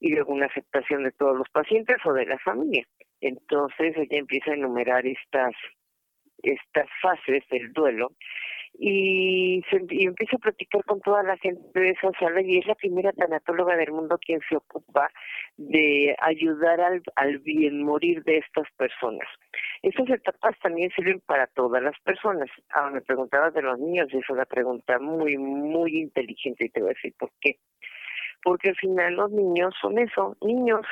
y 0.00 0.10
luego 0.10 0.32
una 0.32 0.46
aceptación 0.46 1.04
de 1.04 1.12
todos 1.12 1.36
los 1.36 1.48
pacientes 1.48 1.96
o 2.04 2.12
de 2.12 2.26
la 2.26 2.38
familia. 2.38 2.86
Entonces 3.20 3.96
ella 3.96 4.18
empieza 4.18 4.50
a 4.50 4.54
enumerar 4.54 5.06
estas 5.06 5.54
estas 6.42 6.88
fases 7.02 7.42
del 7.50 7.72
duelo 7.72 8.12
y, 8.74 9.62
se, 9.70 9.76
empieza 9.76 10.36
a 10.36 10.40
platicar 10.40 10.84
con 10.84 11.00
toda 11.00 11.22
la 11.22 11.36
gente 11.38 11.78
de 11.78 11.96
sala 12.18 12.40
y 12.42 12.58
es 12.58 12.66
la 12.66 12.74
primera 12.74 13.12
tanatóloga 13.12 13.76
del 13.76 13.92
mundo 13.92 14.18
quien 14.18 14.40
se 14.48 14.56
ocupa 14.56 15.10
de 15.56 16.14
ayudar 16.20 16.80
al, 16.80 17.02
al 17.16 17.38
bien 17.38 17.82
morir 17.82 18.22
de 18.24 18.38
estas 18.38 18.70
personas. 18.76 19.28
Estas 19.82 20.08
etapas 20.10 20.56
también 20.60 20.90
sirven 20.90 21.20
para 21.20 21.46
todas 21.46 21.82
las 21.82 21.98
personas. 22.00 22.48
Ah, 22.70 22.90
me 22.90 23.00
preguntabas 23.00 23.54
de 23.54 23.62
los 23.62 23.78
niños, 23.78 24.08
y 24.12 24.18
es 24.18 24.30
una 24.30 24.44
pregunta 24.44 24.98
muy, 24.98 25.36
muy 25.38 26.00
inteligente 26.00 26.66
y 26.66 26.70
te 26.70 26.80
voy 26.80 26.90
a 26.90 26.94
decir 26.94 27.14
por 27.18 27.30
qué. 27.40 27.58
Porque 28.42 28.70
al 28.70 28.76
final 28.76 29.14
los 29.14 29.30
niños 29.30 29.74
son 29.80 29.98
eso, 29.98 30.36
niños. 30.40 30.86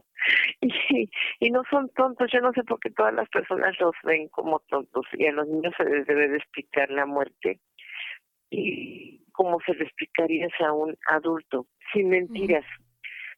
y, 0.60 1.10
y 1.40 1.50
no 1.50 1.62
son 1.70 1.88
tontos. 1.90 2.30
Yo 2.32 2.40
no 2.40 2.52
sé 2.52 2.64
por 2.64 2.80
qué 2.80 2.90
todas 2.90 3.14
las 3.14 3.28
personas 3.28 3.78
los 3.80 3.94
ven 4.04 4.28
como 4.28 4.60
tontos 4.68 5.06
y 5.12 5.26
a 5.26 5.32
los 5.32 5.46
niños 5.46 5.74
se 5.76 5.84
les 5.84 6.06
debe 6.06 6.28
de 6.28 6.36
explicar 6.36 6.90
la 6.90 7.06
muerte 7.06 7.60
y 8.50 9.22
como 9.32 9.60
se 9.60 9.74
le 9.74 9.84
explicaría 9.84 10.48
a 10.60 10.72
un 10.72 10.96
adulto, 11.08 11.66
sin 11.92 12.08
mentiras. 12.08 12.64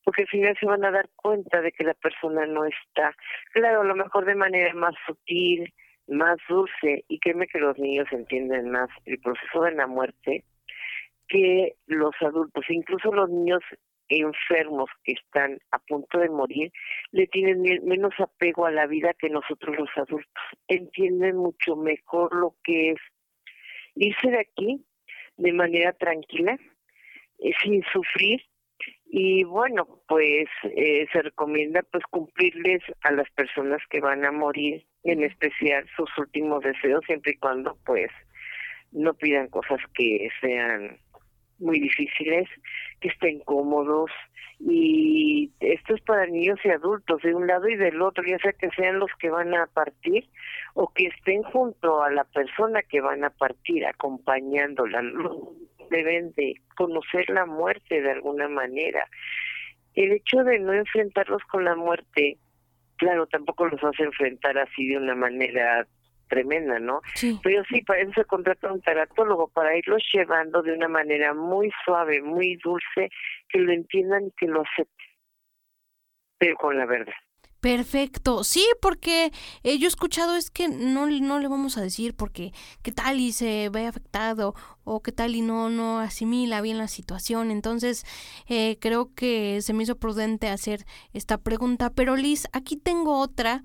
Porque 0.05 0.23
al 0.23 0.29
final 0.29 0.57
se 0.59 0.67
van 0.67 0.85
a 0.85 0.91
dar 0.91 1.09
cuenta 1.17 1.61
de 1.61 1.73
que 1.73 1.85
la 1.85 1.95
persona 1.95 2.47
no 2.47 2.65
está. 2.65 3.15
Claro, 3.53 3.83
a 3.83 3.85
lo 3.85 3.95
mejor 3.95 4.25
de 4.25 4.37
manera 4.37 4.73
más 4.75 4.95
sutil, 5.07 5.73
más 6.07 6.39
dulce 6.49 7.05
y 7.09 7.19
créeme 7.19 7.47
que 7.47 7.59
los 7.59 7.77
niños 7.79 8.07
entienden 8.13 8.71
más 8.71 8.89
el 9.05 9.19
proceso 9.19 9.63
de 9.63 9.73
la 9.73 9.87
muerte 9.87 10.45
que 11.29 11.75
los 11.87 12.15
adultos, 12.21 12.65
incluso 12.71 13.13
los 13.13 13.29
niños 13.29 13.61
enfermos 14.09 14.89
que 15.05 15.13
están 15.13 15.59
a 15.71 15.79
punto 15.79 16.19
de 16.19 16.31
morir 16.31 16.73
le 17.13 17.27
tienen 17.27 17.63
menos 17.85 18.15
apego 18.19 18.67
a 18.67 18.71
la 18.71 18.87
vida 18.87 19.15
que 19.15 19.31
nosotros 19.31 19.77
los 19.77 19.91
adultos. 19.97 20.43
Entienden 20.67 21.37
mucho 21.37 21.77
mejor 21.77 22.35
lo 22.35 22.55
que 22.65 22.93
es 22.93 22.99
irse 23.95 24.31
de 24.31 24.41
aquí 24.41 24.85
de 25.37 25.53
manera 25.53 25.93
tranquila, 25.93 26.59
eh, 27.39 27.53
sin 27.63 27.83
sufrir 27.93 28.43
y 29.11 29.45
bueno, 29.45 29.87
pues 30.07 30.47
eh, 30.65 31.07
se 31.13 31.23
recomienda 31.23 31.83
pues 31.91 32.05
cumplirles 32.11 32.83
a 33.03 33.13
las 33.13 33.31
personas 33.31 33.81
que 33.89 34.01
van 34.01 34.25
a 34.25 34.33
morir, 34.33 34.85
en 35.05 35.25
especial 35.25 35.87
sus 35.97 36.11
últimos 36.19 36.63
deseos, 36.63 37.03
siempre 37.07 37.33
y 37.33 37.39
cuando 37.39 37.77
pues 37.87 38.11
no 38.93 39.15
pidan 39.15 39.49
cosas 39.49 39.81
que 39.95 40.29
sean 40.41 40.99
muy 41.59 41.81
difíciles, 41.81 42.49
que 43.01 43.09
estén 43.09 43.41
cómodos 43.41 44.11
y 44.61 45.53
esto 45.61 45.95
es 45.95 46.01
para 46.03 46.27
niños 46.27 46.59
y 46.65 46.71
adultos 46.71 47.23
de 47.23 47.35
un 47.35 47.47
lado 47.47 47.69
y 47.69 47.77
del 47.77 48.03
otro, 48.03 48.25
ya 48.25 48.39
sea 48.39 48.53
que 48.53 48.71
sean 48.71 48.99
los 48.99 49.11
que 49.21 49.31
van 49.31 49.55
a 49.55 49.67
partir 49.67 50.29
o 50.75 50.93
que 50.93 51.07
estén 51.07 51.43
junto 51.45 52.03
a 52.03 52.11
la 52.11 52.25
persona 52.25 52.83
que 52.83 53.01
van 53.01 53.25
a 53.25 53.31
partir, 53.31 53.87
acompañándola. 53.87 55.03
Deben 55.91 56.33
de 56.33 56.55
conocer 56.77 57.31
la 57.31 57.47
muerte 57.47 58.03
de 58.03 58.11
alguna 58.11 58.49
manera. 58.49 59.07
El 59.95 60.13
hecho 60.13 60.45
de 60.45 60.59
no 60.59 60.73
enfrentarlos 60.73 61.43
con 61.45 61.65
la 61.65 61.77
muerte, 61.77 62.37
claro, 62.97 63.27
tampoco 63.27 63.67
los 63.67 63.83
a 63.83 63.91
enfrentar 63.99 64.59
así 64.59 64.89
de 64.89 64.99
una 64.99 65.15
manera 65.15 65.87
tremenda, 66.29 66.79
¿no? 66.79 67.01
Sí. 67.15 67.39
Pero 67.43 67.65
sí, 67.65 67.83
para 67.83 68.01
eso 68.01 68.13
se 68.15 68.25
contrata 68.25 68.73
un 68.73 68.81
taratólogo, 68.81 69.49
para 69.49 69.77
irlos 69.77 70.03
llevando 70.13 70.63
de 70.63 70.73
una 70.73 70.89
manera 70.89 71.35
muy 71.35 71.71
suave, 71.85 72.23
muy 72.23 72.57
dulce, 72.57 73.11
que 73.49 73.59
lo 73.59 73.73
entiendan 73.73 74.27
y 74.27 74.31
que 74.33 74.47
lo 74.47 74.63
acepten, 74.63 75.07
pero 76.39 76.57
con 76.57 76.77
la 76.77 76.87
verdad. 76.87 77.15
Perfecto, 77.61 78.45
sí, 78.45 78.65
porque 78.81 79.33
eh, 79.65 79.79
yo 79.79 79.87
he 79.87 79.89
escuchado 79.89 80.37
es 80.37 80.49
que 80.49 80.69
no, 80.69 81.07
no 81.09 81.41
le 81.41 81.49
vamos 81.49 81.77
a 81.77 81.81
decir 81.81 82.15
porque 82.15 82.53
qué 82.83 82.93
tal 82.93 83.19
y 83.19 83.33
se 83.33 83.69
ve 83.71 83.89
afectado 83.89 84.55
o 84.85 85.03
qué 85.03 85.11
tal 85.11 85.35
y 85.35 85.41
no, 85.41 85.69
no 85.69 85.99
asimila 85.99 86.61
bien 86.61 86.79
la 86.79 86.87
situación. 86.87 87.51
Entonces, 87.51 88.05
eh, 88.49 88.79
creo 88.81 89.13
que 89.13 89.61
se 89.61 89.73
me 89.73 89.83
hizo 89.83 89.99
prudente 89.99 90.49
hacer 90.49 90.85
esta 91.13 91.39
pregunta. 91.39 91.91
Pero 91.91 92.15
Liz, 92.15 92.47
aquí 92.53 92.77
tengo 92.77 93.19
otra 93.19 93.65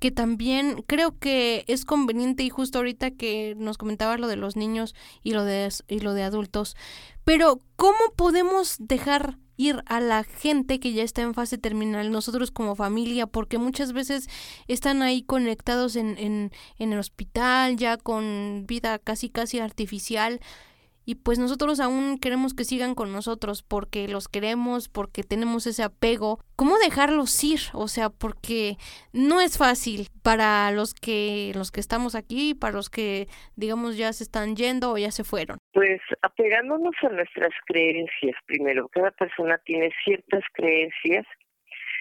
que 0.00 0.10
también 0.10 0.82
creo 0.86 1.18
que 1.18 1.64
es 1.68 1.84
conveniente 1.84 2.42
y 2.42 2.50
justo 2.50 2.78
ahorita 2.78 3.12
que 3.12 3.54
nos 3.58 3.78
comentabas 3.78 4.18
lo 4.18 4.26
de 4.26 4.36
los 4.36 4.56
niños 4.56 4.94
y 5.22 5.32
lo 5.32 5.44
de, 5.44 5.68
y 5.88 6.00
lo 6.00 6.14
de 6.14 6.24
adultos, 6.24 6.74
pero 7.24 7.60
¿cómo 7.76 7.98
podemos 8.16 8.76
dejar 8.78 9.38
ir 9.60 9.82
a 9.84 10.00
la 10.00 10.24
gente 10.24 10.80
que 10.80 10.94
ya 10.94 11.02
está 11.02 11.20
en 11.20 11.34
fase 11.34 11.58
terminal, 11.58 12.10
nosotros 12.10 12.50
como 12.50 12.74
familia, 12.74 13.26
porque 13.26 13.58
muchas 13.58 13.92
veces 13.92 14.26
están 14.68 15.02
ahí 15.02 15.22
conectados 15.22 15.96
en, 15.96 16.16
en, 16.16 16.50
en 16.78 16.92
el 16.94 16.98
hospital, 16.98 17.76
ya 17.76 17.98
con 17.98 18.64
vida 18.66 18.98
casi 18.98 19.28
casi 19.28 19.58
artificial, 19.58 20.40
y 21.10 21.16
pues 21.16 21.40
nosotros 21.40 21.80
aún 21.80 22.20
queremos 22.20 22.54
que 22.54 22.62
sigan 22.62 22.94
con 22.94 23.10
nosotros 23.10 23.64
porque 23.64 24.06
los 24.06 24.28
queremos, 24.28 24.88
porque 24.88 25.24
tenemos 25.24 25.66
ese 25.66 25.82
apego. 25.82 26.38
¿Cómo 26.54 26.78
dejarlos 26.78 27.42
ir? 27.42 27.58
O 27.72 27.88
sea, 27.88 28.10
porque 28.10 28.76
no 29.12 29.40
es 29.40 29.58
fácil 29.58 30.06
para 30.22 30.70
los 30.70 30.94
que 30.94 31.50
los 31.56 31.72
que 31.72 31.80
estamos 31.80 32.14
aquí, 32.14 32.54
para 32.54 32.74
los 32.74 32.90
que 32.90 33.26
digamos 33.56 33.96
ya 33.96 34.12
se 34.12 34.22
están 34.22 34.54
yendo 34.54 34.92
o 34.92 34.98
ya 34.98 35.10
se 35.10 35.24
fueron. 35.24 35.58
Pues 35.72 36.00
apegándonos 36.22 36.94
a 37.02 37.08
nuestras 37.08 37.54
creencias 37.66 38.36
primero. 38.46 38.86
Cada 38.90 39.10
persona 39.10 39.58
tiene 39.64 39.90
ciertas 40.04 40.44
creencias 40.52 41.26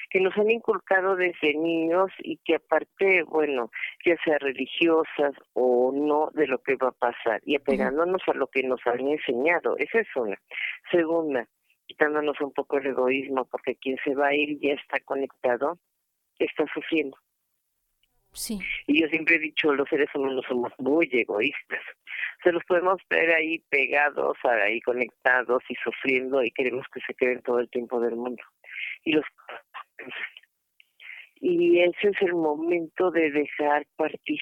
que 0.09 0.19
nos 0.19 0.35
han 0.37 0.49
inculcado 0.49 1.15
desde 1.15 1.53
niños 1.53 2.11
y 2.19 2.37
que 2.37 2.55
aparte, 2.55 3.23
bueno, 3.23 3.71
ya 4.05 4.15
sea 4.23 4.37
religiosas 4.39 5.33
o 5.53 5.91
no, 5.93 6.31
de 6.33 6.47
lo 6.47 6.61
que 6.63 6.75
va 6.75 6.89
a 6.89 6.91
pasar 6.91 7.41
y 7.45 7.55
apegándonos 7.55 8.21
a 8.27 8.33
lo 8.33 8.47
que 8.47 8.63
nos 8.63 8.79
han 8.87 9.07
enseñado. 9.07 9.77
Esa 9.77 9.99
es 9.99 10.07
una. 10.15 10.39
Segunda, 10.91 11.47
quitándonos 11.85 12.39
un 12.41 12.51
poco 12.53 12.77
el 12.77 12.87
egoísmo, 12.87 13.45
porque 13.45 13.75
quien 13.75 13.97
se 14.03 14.15
va 14.15 14.27
a 14.27 14.35
ir 14.35 14.59
ya 14.59 14.73
está 14.73 14.99
conectado, 15.01 15.77
está 16.39 16.65
sufriendo. 16.73 17.17
Sí. 18.31 18.59
Y 18.87 19.01
yo 19.01 19.07
siempre 19.07 19.35
he 19.35 19.39
dicho, 19.39 19.73
los 19.73 19.89
seres 19.89 20.09
humanos 20.13 20.45
somos 20.47 20.71
muy 20.77 21.09
egoístas. 21.11 21.81
Se 22.43 22.51
los 22.51 22.63
podemos 22.65 23.01
ver 23.09 23.31
ahí 23.31 23.59
pegados, 23.69 24.37
ahí 24.43 24.79
conectados 24.81 25.63
y 25.67 25.75
sufriendo 25.83 26.43
y 26.43 26.51
queremos 26.51 26.85
que 26.93 27.01
se 27.01 27.13
queden 27.15 27.41
todo 27.41 27.59
el 27.59 27.69
tiempo 27.69 27.99
del 27.99 28.15
mundo. 28.15 28.43
Y 29.03 29.13
los 29.13 29.25
y 31.41 31.79
ese 31.79 32.09
es 32.09 32.21
el 32.21 32.33
momento 32.33 33.11
de 33.11 33.31
dejar 33.31 33.85
partir 33.95 34.39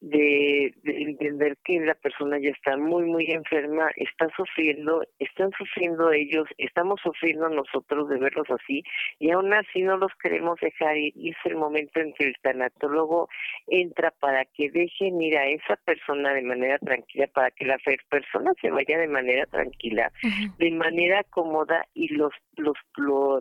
de, 0.00 0.74
entender 0.84 1.56
que 1.64 1.80
la 1.80 1.94
persona 1.94 2.38
ya 2.38 2.50
está 2.50 2.76
muy, 2.76 3.04
muy 3.04 3.30
enferma, 3.30 3.90
está 3.96 4.28
sufriendo, 4.36 5.02
están 5.18 5.50
sufriendo 5.58 6.12
ellos, 6.12 6.46
estamos 6.58 7.00
sufriendo 7.02 7.48
nosotros 7.48 8.08
de 8.08 8.18
verlos 8.18 8.46
así, 8.50 8.82
y 9.18 9.30
aún 9.30 9.52
así 9.52 9.82
no 9.82 9.96
los 9.96 10.12
queremos 10.22 10.58
dejar 10.60 10.96
ir. 10.96 11.12
Y 11.16 11.30
es 11.30 11.36
el 11.44 11.56
momento 11.56 12.00
en 12.00 12.12
que 12.12 12.24
el 12.24 12.34
tanatólogo 12.42 13.28
entra 13.66 14.12
para 14.20 14.44
que 14.44 14.70
dejen 14.70 15.20
ir 15.20 15.36
a 15.36 15.46
esa 15.46 15.76
persona 15.76 16.32
de 16.32 16.42
manera 16.42 16.78
tranquila, 16.78 17.26
para 17.28 17.50
que 17.50 17.64
la 17.64 17.78
persona 18.08 18.52
se 18.60 18.70
vaya 18.70 18.98
de 18.98 19.08
manera 19.08 19.46
tranquila, 19.46 20.12
de 20.58 20.70
manera 20.70 21.24
cómoda 21.24 21.86
y 21.94 22.08
los, 22.14 22.32
los, 22.56 22.76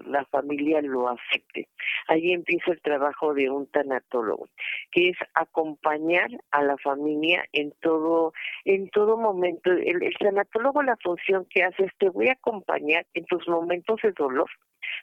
la 0.05 0.25
familia 0.25 0.81
lo 0.81 1.09
acepte. 1.09 1.67
Ahí 2.07 2.31
empieza 2.31 2.71
el 2.71 2.81
trabajo 2.81 3.33
de 3.33 3.49
un 3.49 3.67
tanatólogo, 3.67 4.49
que 4.91 5.09
es 5.09 5.17
acompañar 5.33 6.29
a 6.51 6.63
la 6.63 6.77
familia 6.77 7.45
en 7.51 7.73
todo 7.81 8.33
en 8.65 8.89
todo 8.89 9.17
momento. 9.17 9.71
El, 9.71 10.03
el 10.03 10.15
la 10.21 10.97
función 11.03 11.45
que 11.49 11.63
hace 11.63 11.85
es 11.85 11.91
te 11.97 12.09
voy 12.09 12.29
a 12.29 12.33
acompañar 12.33 13.05
en 13.13 13.25
tus 13.25 13.47
momentos 13.47 13.99
de 14.01 14.11
dolor 14.11 14.49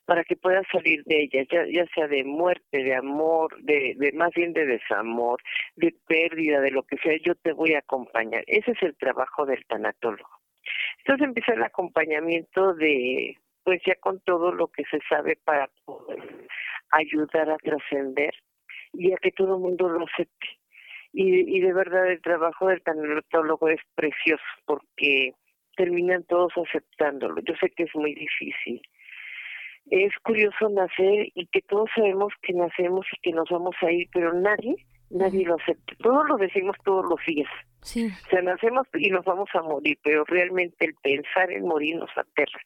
para 0.06 0.24
que 0.24 0.36
puedas 0.36 0.64
salir 0.72 1.02
de 1.04 1.22
ella, 1.22 1.44
ya, 1.50 1.64
ya 1.66 1.86
sea 1.94 2.08
de 2.08 2.24
muerte, 2.24 2.82
de 2.82 2.94
amor, 2.94 3.56
de, 3.62 3.94
de 3.96 4.12
más 4.12 4.32
bien 4.34 4.52
de 4.52 4.66
desamor, 4.66 5.40
de 5.76 5.94
pérdida, 6.06 6.60
de 6.60 6.70
lo 6.70 6.82
que 6.84 6.96
sea, 6.98 7.16
yo 7.22 7.34
te 7.34 7.52
voy 7.52 7.74
a 7.74 7.80
acompañar. 7.80 8.44
Ese 8.46 8.72
es 8.72 8.82
el 8.82 8.96
trabajo 8.96 9.46
del 9.46 9.64
tanatólogo. 9.66 10.30
Entonces 10.98 11.26
empieza 11.26 11.52
el 11.52 11.62
acompañamiento 11.62 12.74
de, 12.74 13.36
pues 13.62 13.80
ya 13.86 13.94
con 13.96 14.20
todo 14.20 14.52
lo 14.52 14.68
que 14.68 14.84
se 14.84 15.00
sabe 15.08 15.38
para 15.44 15.68
poder 15.84 16.48
ayudar 16.90 17.50
a 17.50 17.56
trascender 17.58 18.34
y 18.92 19.12
a 19.12 19.16
que 19.16 19.32
todo 19.32 19.56
el 19.56 19.62
mundo 19.62 19.88
lo 19.88 20.06
acepte 20.06 20.48
y, 21.14 21.56
y 21.56 21.60
de 21.60 21.72
verdad 21.72 22.10
el 22.10 22.20
trabajo 22.20 22.66
del 22.66 22.82
tanatólogo 22.82 23.68
es 23.68 23.80
precioso 23.94 24.42
porque 24.66 25.32
terminan 25.76 26.24
todos 26.24 26.52
aceptándolo. 26.56 27.40
Yo 27.42 27.54
sé 27.60 27.70
que 27.70 27.84
es 27.84 27.94
muy 27.94 28.14
difícil. 28.14 28.82
Es 29.90 30.12
curioso 30.22 30.68
nacer 30.70 31.28
y 31.34 31.46
que 31.46 31.62
todos 31.62 31.88
sabemos 31.94 32.32
que 32.42 32.52
nacemos 32.52 33.06
y 33.12 33.20
que 33.20 33.32
nos 33.32 33.48
vamos 33.48 33.76
a 33.82 33.92
ir, 33.92 34.08
pero 34.12 34.32
nadie, 34.32 34.74
nadie 35.10 35.44
lo 35.44 35.54
acepta. 35.54 35.94
Todos 36.02 36.26
lo 36.26 36.36
decimos 36.36 36.76
todos 36.84 37.04
los 37.08 37.20
días. 37.26 37.50
Sí. 37.82 38.06
O 38.06 38.30
sea, 38.30 38.42
nacemos 38.42 38.86
y 38.94 39.10
nos 39.10 39.24
vamos 39.24 39.48
a 39.54 39.62
morir, 39.62 39.98
pero 40.02 40.24
realmente 40.24 40.84
el 40.84 40.94
pensar 40.94 41.52
en 41.52 41.66
morir 41.66 41.96
nos 41.96 42.10
aterra 42.16 42.60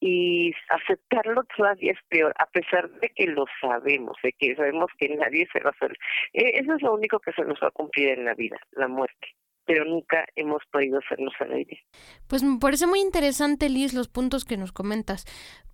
y 0.00 0.52
aceptarlo 0.68 1.44
todavía 1.56 1.92
es 1.92 1.98
peor, 2.08 2.34
a 2.38 2.46
pesar 2.46 2.90
de 3.00 3.08
que 3.10 3.26
lo 3.26 3.46
sabemos, 3.60 4.16
de 4.22 4.32
que 4.32 4.54
sabemos 4.54 4.90
que 4.98 5.08
nadie 5.16 5.48
se 5.52 5.60
va 5.60 5.70
a 5.70 5.72
hacer. 5.72 5.96
E, 6.32 6.60
eso 6.60 6.74
es 6.74 6.82
lo 6.82 6.94
único 6.94 7.18
que 7.18 7.32
se 7.32 7.42
nos 7.42 7.58
va 7.62 7.68
a 7.68 7.72
cumplir 7.72 8.10
en 8.10 8.24
la 8.24 8.34
vida, 8.34 8.58
la 8.72 8.88
muerte 8.88 9.28
pero 9.66 9.84
nunca 9.84 10.24
hemos 10.36 10.62
podido 10.70 11.00
hacernos 11.00 11.34
al 11.40 11.52
aire. 11.52 11.84
Pues 12.28 12.42
me 12.42 12.58
parece 12.58 12.86
muy 12.86 13.00
interesante, 13.00 13.68
Liz, 13.68 13.92
los 13.92 14.08
puntos 14.08 14.44
que 14.44 14.56
nos 14.56 14.72
comentas. 14.72 15.24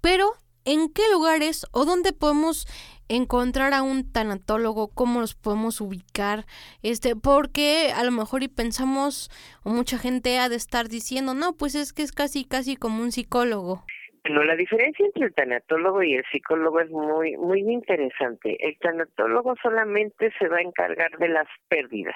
Pero, 0.01 0.33
¿en 0.65 0.91
qué 0.93 1.03
lugares 1.13 1.67
o 1.73 1.85
dónde 1.85 2.13
podemos 2.15 2.67
encontrar 3.09 3.75
a 3.75 3.83
un 3.83 4.11
tanatólogo? 4.11 4.89
¿Cómo 4.95 5.21
los 5.21 5.35
podemos 5.35 5.81
ubicar? 5.83 6.47
Este, 6.83 7.15
porque 7.17 7.93
a 7.95 8.03
lo 8.03 8.13
mejor 8.13 8.43
y 8.43 8.49
pensamos, 8.49 9.31
o 9.63 9.71
mucha 9.71 9.99
gente 9.99 10.39
ha 10.39 10.49
de 10.49 10.57
estar 10.57 10.89
diciendo, 10.89 11.35
no, 11.35 11.53
pues 11.53 11.75
es 11.75 11.93
que 11.93 12.03
es 12.03 12.13
casi, 12.13 12.47
casi 12.47 12.77
como 12.77 13.03
un 13.03 13.13
psicólogo. 13.13 13.85
Bueno, 14.25 14.45
la 14.45 14.55
diferencia 14.55 15.05
entre 15.05 15.27
el 15.27 15.35
tanatólogo 15.35 16.03
y 16.03 16.15
el 16.15 16.25
psicólogo 16.31 16.81
es 16.81 16.91
muy, 16.91 17.37
muy 17.37 17.61
interesante. 17.61 18.57
El 18.61 18.79
tanatólogo 18.79 19.57
solamente 19.61 20.33
se 20.39 20.47
va 20.47 20.59
a 20.59 20.63
encargar 20.63 21.11
de 21.19 21.29
las 21.29 21.49
pérdidas. 21.69 22.15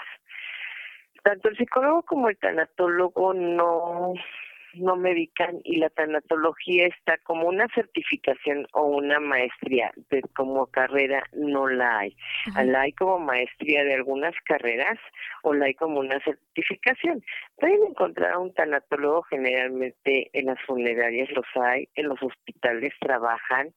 Tanto 1.24 1.48
el 1.48 1.56
psicólogo 1.56 2.02
como 2.02 2.28
el 2.28 2.36
tanatólogo 2.36 3.34
no, 3.34 4.14
no 4.74 4.96
medican 4.96 5.60
y 5.64 5.76
la 5.76 5.90
tanatología 5.90 6.86
está 6.86 7.18
como 7.18 7.48
una 7.48 7.66
certificación 7.74 8.66
o 8.72 8.82
una 8.82 9.20
maestría, 9.20 9.92
de, 10.10 10.22
como 10.34 10.66
carrera 10.66 11.24
no 11.32 11.68
la 11.68 11.98
hay. 11.98 12.16
La 12.64 12.82
hay 12.82 12.92
como 12.92 13.18
maestría 13.18 13.84
de 13.84 13.94
algunas 13.94 14.34
carreras 14.44 14.98
o 15.42 15.54
la 15.54 15.66
hay 15.66 15.74
como 15.74 16.00
una 16.00 16.20
certificación. 16.20 17.22
Pueden 17.58 17.82
encontrar 17.88 18.32
a 18.32 18.38
un 18.38 18.52
tanatólogo 18.52 19.22
generalmente 19.22 20.30
en 20.32 20.46
las 20.46 20.60
funerarias, 20.62 21.30
los 21.30 21.46
hay, 21.54 21.88
en 21.94 22.08
los 22.08 22.22
hospitales 22.22 22.92
trabajan, 23.00 23.72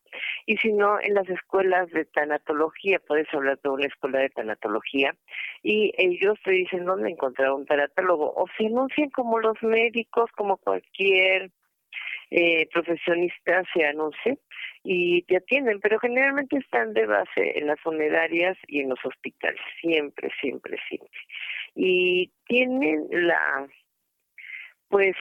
y 0.46 0.58
si 0.58 0.74
no, 0.74 1.00
en 1.00 1.14
las 1.14 1.30
escuelas 1.30 1.90
de 1.92 2.06
tanatología, 2.06 3.00
puedes 3.00 3.32
hablar 3.34 3.60
de 3.64 3.70
una 3.70 3.86
escuela 3.86 4.20
de 4.20 4.30
tanatología, 4.30 5.16
y 5.64 5.94
ellos 5.98 6.38
te 6.44 6.52
dicen 6.52 6.86
dónde 6.86 7.10
encontrar 7.10 7.52
un 7.52 7.66
tanatólogo, 7.66 8.34
o 8.36 8.46
se 8.58 8.66
anuncian 8.66 9.10
como 9.12 9.40
los 9.40 9.62
médicos, 9.62 10.30
como 10.36 10.58
cualquier 10.58 10.89
eh, 10.98 12.68
profesionista 12.72 13.64
se 13.74 13.86
anuncie 13.86 14.38
y 14.84 15.24
te 15.24 15.38
atienden, 15.38 15.80
pero 15.80 16.00
generalmente 16.00 16.58
están 16.58 16.94
de 16.94 17.06
base 17.06 17.58
en 17.58 17.68
las 17.68 17.80
funerarias 17.82 18.58
y 18.68 18.82
en 18.82 18.90
los 18.90 19.00
hospitales, 19.04 19.60
siempre, 19.82 20.30
siempre, 20.40 20.78
siempre. 20.88 21.20
Y 21.76 22.32
tienen 22.46 23.08
la, 23.12 23.68
pues, 24.88 25.16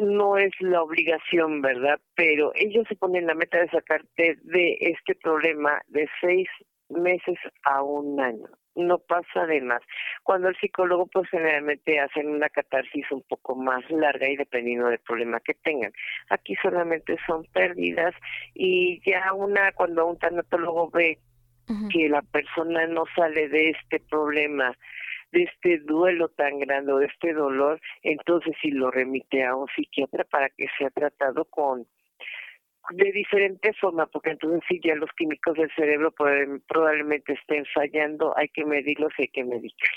no 0.00 0.38
es 0.38 0.52
la 0.60 0.82
obligación, 0.82 1.60
¿verdad? 1.60 2.00
Pero 2.14 2.52
ellos 2.54 2.86
se 2.88 2.96
ponen 2.96 3.26
la 3.26 3.34
meta 3.34 3.58
de 3.58 3.68
sacarte 3.68 4.36
de 4.42 4.78
este 4.80 5.14
problema 5.14 5.80
de 5.88 6.08
seis 6.20 6.48
meses 6.88 7.38
a 7.64 7.82
un 7.82 8.20
año 8.20 8.48
no 8.74 8.98
pasa 8.98 9.46
de 9.46 9.60
más. 9.60 9.82
Cuando 10.22 10.48
el 10.48 10.56
psicólogo, 10.56 11.06
pues 11.06 11.28
generalmente 11.30 12.00
hacen 12.00 12.28
una 12.28 12.48
catarsis 12.48 13.10
un 13.10 13.22
poco 13.22 13.54
más 13.54 13.88
larga 13.90 14.28
y 14.28 14.36
dependiendo 14.36 14.88
del 14.88 14.98
problema 15.00 15.40
que 15.40 15.54
tengan. 15.54 15.92
Aquí 16.30 16.54
solamente 16.62 17.16
son 17.26 17.44
pérdidas 17.52 18.14
y 18.54 19.00
ya 19.08 19.32
una, 19.32 19.72
cuando 19.72 20.06
un 20.06 20.18
tanatólogo 20.18 20.90
ve 20.90 21.18
que 21.90 22.08
la 22.08 22.22
persona 22.22 22.86
no 22.86 23.04
sale 23.16 23.48
de 23.48 23.70
este 23.70 24.00
problema, 24.00 24.76
de 25.30 25.44
este 25.44 25.78
duelo 25.78 26.28
tan 26.28 26.58
grande 26.58 26.92
o 26.92 26.98
de 26.98 27.06
este 27.06 27.32
dolor, 27.32 27.80
entonces 28.02 28.54
sí 28.60 28.70
lo 28.70 28.90
remite 28.90 29.44
a 29.44 29.56
un 29.56 29.66
psiquiatra 29.74 30.24
para 30.24 30.50
que 30.50 30.66
sea 30.76 30.90
tratado 30.90 31.44
con 31.46 31.86
de 32.90 33.12
diferente 33.12 33.72
forma, 33.74 34.06
porque 34.06 34.30
entonces 34.30 34.60
sí 34.68 34.80
ya 34.82 34.94
los 34.94 35.10
químicos 35.16 35.56
del 35.56 35.70
cerebro 35.74 36.12
probablemente 36.12 37.34
estén 37.34 37.64
fallando, 37.74 38.36
hay 38.36 38.48
que 38.48 38.64
medirlos 38.64 39.12
y 39.18 39.22
hay 39.22 39.28
que 39.28 39.44
medicar. 39.44 39.90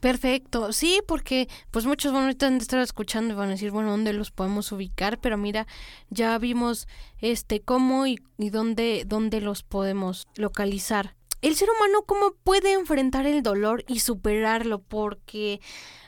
Perfecto, 0.00 0.72
sí, 0.72 1.00
porque 1.08 1.48
pues 1.70 1.86
muchos 1.86 2.12
van 2.12 2.28
a 2.28 2.30
estar 2.30 2.80
escuchando 2.80 3.34
y 3.34 3.36
van 3.36 3.48
a 3.48 3.52
decir, 3.52 3.70
bueno, 3.70 3.90
¿dónde 3.90 4.12
los 4.12 4.30
podemos 4.30 4.70
ubicar? 4.70 5.18
Pero 5.20 5.36
mira, 5.36 5.66
ya 6.10 6.38
vimos 6.38 6.86
este 7.20 7.60
cómo 7.60 8.06
y, 8.06 8.20
y 8.38 8.50
dónde, 8.50 9.04
dónde 9.06 9.40
los 9.40 9.62
podemos 9.62 10.28
localizar. 10.36 11.14
El 11.42 11.54
ser 11.54 11.68
humano, 11.70 12.02
¿cómo 12.06 12.34
puede 12.44 12.72
enfrentar 12.72 13.26
el 13.26 13.42
dolor 13.42 13.84
y 13.88 14.00
superarlo? 14.00 14.80
Porque 14.80 15.60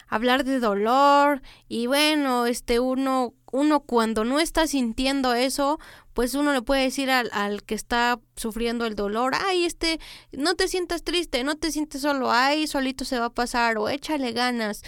hablar 0.08 0.44
de 0.44 0.60
dolor 0.60 1.42
y 1.68 1.86
bueno, 1.86 2.46
este 2.46 2.80
uno 2.80 3.34
uno 3.52 3.80
cuando 3.80 4.24
no 4.24 4.40
está 4.40 4.66
sintiendo 4.66 5.34
eso, 5.34 5.78
pues 6.12 6.34
uno 6.34 6.52
le 6.52 6.62
puede 6.62 6.82
decir 6.82 7.10
al, 7.10 7.30
al 7.32 7.62
que 7.62 7.74
está 7.74 8.20
sufriendo 8.36 8.86
el 8.86 8.94
dolor, 8.94 9.34
ay, 9.34 9.64
este, 9.64 10.00
no 10.32 10.54
te 10.54 10.68
sientas 10.68 11.02
triste, 11.02 11.44
no 11.44 11.56
te 11.56 11.72
sientes 11.72 12.02
solo, 12.02 12.30
ay, 12.30 12.66
solito 12.66 13.04
se 13.04 13.18
va 13.18 13.26
a 13.26 13.34
pasar 13.34 13.78
o 13.78 13.88
échale 13.88 14.32
ganas. 14.32 14.82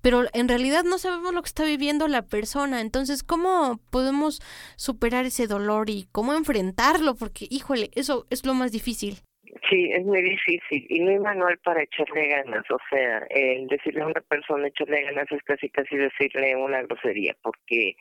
Pero 0.00 0.24
en 0.32 0.48
realidad 0.48 0.84
no 0.84 0.98
sabemos 0.98 1.34
lo 1.34 1.42
que 1.42 1.48
está 1.48 1.64
viviendo 1.64 2.08
la 2.08 2.22
persona, 2.22 2.80
entonces, 2.80 3.22
¿cómo 3.22 3.78
podemos 3.90 4.40
superar 4.76 5.26
ese 5.26 5.46
dolor 5.46 5.90
y 5.90 6.08
cómo 6.10 6.32
enfrentarlo? 6.32 7.14
Porque, 7.14 7.46
híjole, 7.50 7.90
eso 7.94 8.26
es 8.30 8.46
lo 8.46 8.54
más 8.54 8.72
difícil. 8.72 9.22
Sí, 9.68 9.90
es 9.92 10.04
muy 10.04 10.22
difícil 10.22 10.86
y 10.88 11.00
no 11.00 11.10
hay 11.10 11.18
manual 11.18 11.58
para 11.58 11.82
echarle 11.82 12.28
ganas. 12.28 12.64
O 12.70 12.78
sea, 12.88 13.18
el 13.30 13.66
decirle 13.66 14.02
a 14.02 14.06
una 14.06 14.20
persona 14.20 14.68
echarle 14.68 15.02
ganas 15.02 15.30
es 15.30 15.42
casi 15.42 15.68
casi 15.68 15.96
decirle 15.96 16.56
una 16.56 16.82
grosería, 16.82 17.36
porque 17.42 17.96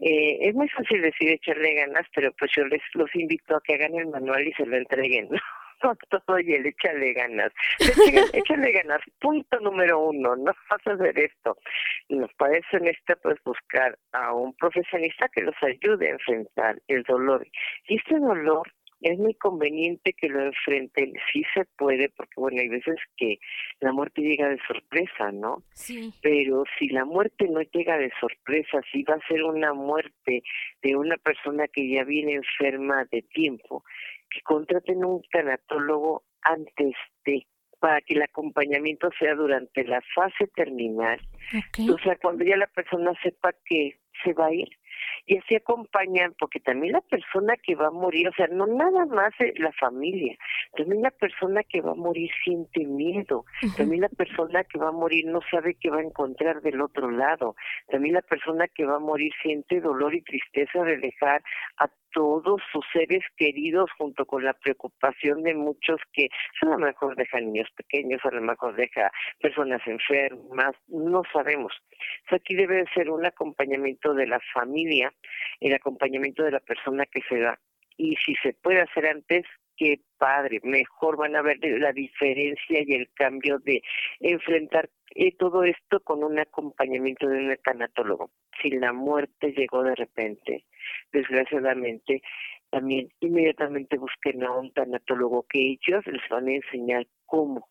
eh, 0.00 0.38
es 0.40 0.54
muy 0.54 0.68
fácil 0.68 1.02
decir 1.02 1.30
echarle 1.30 1.74
ganas, 1.74 2.06
pero 2.14 2.32
pues 2.32 2.50
yo 2.56 2.64
les 2.66 2.82
los 2.94 3.14
invito 3.14 3.56
a 3.56 3.60
que 3.62 3.74
hagan 3.74 3.94
el 3.94 4.08
manual 4.08 4.46
y 4.46 4.52
se 4.52 4.66
lo 4.66 4.76
entreguen. 4.76 5.28
¿no? 5.82 5.96
todo 6.08 6.38
y 6.40 6.54
el 6.54 6.66
échale 6.66 7.12
ganas. 7.12 7.52
Échale, 8.32 8.72
ganas. 8.72 9.00
Punto 9.20 9.60
número 9.60 9.98
uno, 10.00 10.36
no 10.36 10.52
vas 10.70 10.86
a 10.86 10.92
hacer 10.92 11.18
esto. 11.18 11.56
Nos 12.08 12.32
parece 12.34 12.76
en 12.76 12.88
esto 12.88 13.14
pues 13.22 13.36
buscar 13.44 13.98
a 14.12 14.32
un 14.32 14.54
profesionista 14.54 15.28
que 15.28 15.42
los 15.42 15.54
ayude 15.62 16.08
a 16.08 16.12
enfrentar 16.12 16.80
el 16.88 17.02
dolor. 17.02 17.46
Y 17.88 17.96
este 17.96 18.18
dolor 18.18 18.70
es 19.00 19.18
muy 19.18 19.34
conveniente 19.34 20.12
que 20.12 20.28
lo 20.28 20.42
enfrenten, 20.42 21.12
sí 21.32 21.42
se 21.54 21.64
puede, 21.76 22.08
porque 22.10 22.34
bueno, 22.36 22.60
hay 22.60 22.68
veces 22.68 22.96
que 23.16 23.38
la 23.80 23.92
muerte 23.92 24.22
llega 24.22 24.48
de 24.48 24.58
sorpresa, 24.66 25.32
¿no? 25.32 25.62
Sí. 25.74 26.12
Pero 26.22 26.64
si 26.78 26.88
la 26.88 27.04
muerte 27.04 27.46
no 27.48 27.60
llega 27.60 27.98
de 27.98 28.10
sorpresa, 28.20 28.80
si 28.92 29.02
va 29.02 29.14
a 29.14 29.28
ser 29.28 29.42
una 29.42 29.74
muerte 29.74 30.42
de 30.82 30.96
una 30.96 31.16
persona 31.18 31.68
que 31.68 31.88
ya 31.88 32.04
viene 32.04 32.34
enferma 32.34 33.04
de 33.10 33.22
tiempo, 33.22 33.84
que 34.30 34.40
contraten 34.42 35.04
un 35.04 35.22
tanatólogo 35.30 36.24
antes 36.42 36.94
de 37.24 37.46
para 37.84 38.00
que 38.00 38.14
el 38.14 38.22
acompañamiento 38.22 39.10
sea 39.18 39.34
durante 39.34 39.84
la 39.84 40.00
fase 40.14 40.46
terminal. 40.54 41.20
O 41.92 41.98
sea, 41.98 42.16
cuando 42.16 42.42
ya 42.42 42.56
la 42.56 42.66
persona 42.68 43.12
sepa 43.22 43.52
que 43.66 43.98
se 44.22 44.32
va 44.32 44.46
a 44.46 44.54
ir, 44.54 44.70
y 45.26 45.38
así 45.38 45.54
acompañan, 45.54 46.34
porque 46.38 46.60
también 46.60 46.92
la 46.92 47.00
persona 47.00 47.54
que 47.56 47.74
va 47.74 47.88
a 47.88 47.90
morir, 47.90 48.28
o 48.28 48.32
sea, 48.32 48.46
no 48.48 48.66
nada 48.66 49.06
más 49.06 49.32
la 49.56 49.72
familia, 49.72 50.36
también 50.76 51.02
la 51.02 51.10
persona 51.10 51.62
que 51.62 51.80
va 51.80 51.92
a 51.92 51.96
morir 51.96 52.30
siente 52.44 52.84
miedo, 52.84 53.44
también 53.76 54.02
la 54.02 54.08
persona 54.08 54.64
que 54.64 54.78
va 54.78 54.88
a 54.88 54.92
morir 54.92 55.26
no 55.26 55.40
sabe 55.50 55.76
qué 55.80 55.90
va 55.90 55.98
a 55.98 56.04
encontrar 56.04 56.60
del 56.62 56.80
otro 56.80 57.10
lado, 57.10 57.56
también 57.88 58.14
la 58.14 58.22
persona 58.22 58.68
que 58.68 58.84
va 58.84 58.96
a 58.96 59.00
morir 59.00 59.32
siente 59.42 59.80
dolor 59.80 60.14
y 60.14 60.22
tristeza 60.22 60.82
de 60.82 60.98
dejar 60.98 61.42
a 61.78 61.88
todos 62.14 62.62
sus 62.72 62.84
seres 62.92 63.22
queridos 63.36 63.90
junto 63.98 64.24
con 64.24 64.44
la 64.44 64.54
preocupación 64.54 65.42
de 65.42 65.54
muchos 65.54 66.00
que 66.12 66.28
a 66.62 66.66
lo 66.66 66.78
mejor 66.78 67.16
deja 67.16 67.40
niños 67.40 67.68
pequeños, 67.76 68.20
a 68.24 68.30
lo 68.30 68.40
mejor 68.40 68.76
deja 68.76 69.10
personas 69.40 69.82
enfermas, 69.86 70.76
no 70.86 71.22
sabemos. 71.32 71.72
aquí 72.30 72.54
debe 72.54 72.84
ser 72.94 73.10
un 73.10 73.26
acompañamiento 73.26 74.14
de 74.14 74.26
la 74.28 74.40
familia, 74.52 75.12
el 75.60 75.74
acompañamiento 75.74 76.42
de 76.42 76.52
la 76.52 76.60
persona 76.60 77.06
que 77.06 77.20
se 77.28 77.38
da. 77.38 77.58
Y 77.96 78.16
si 78.16 78.34
se 78.36 78.54
puede 78.54 78.80
hacer 78.80 79.06
antes, 79.06 79.44
qué 79.76 80.00
padre, 80.18 80.60
mejor 80.62 81.16
van 81.16 81.36
a 81.36 81.42
ver 81.42 81.58
la 81.62 81.92
diferencia 81.92 82.82
y 82.84 82.94
el 82.94 83.08
cambio 83.14 83.58
de 83.60 83.82
enfrentar 84.20 84.90
eh, 85.14 85.34
todo 85.36 85.64
esto 85.64 86.00
con 86.00 86.24
un 86.24 86.38
acompañamiento 86.38 87.28
de 87.28 87.38
un 87.38 87.56
tanatólogo. 87.62 88.30
Si 88.60 88.70
la 88.70 88.92
muerte 88.92 89.52
llegó 89.52 89.82
de 89.82 89.94
repente, 89.94 90.64
desgraciadamente, 91.12 92.22
también 92.70 93.08
inmediatamente 93.20 93.98
busquen 93.98 94.42
a 94.42 94.50
un 94.52 94.72
tanatólogo 94.72 95.46
que 95.48 95.60
ellos 95.60 96.04
les 96.06 96.28
van 96.28 96.48
a 96.48 96.54
enseñar 96.54 97.06
cómo 97.26 97.68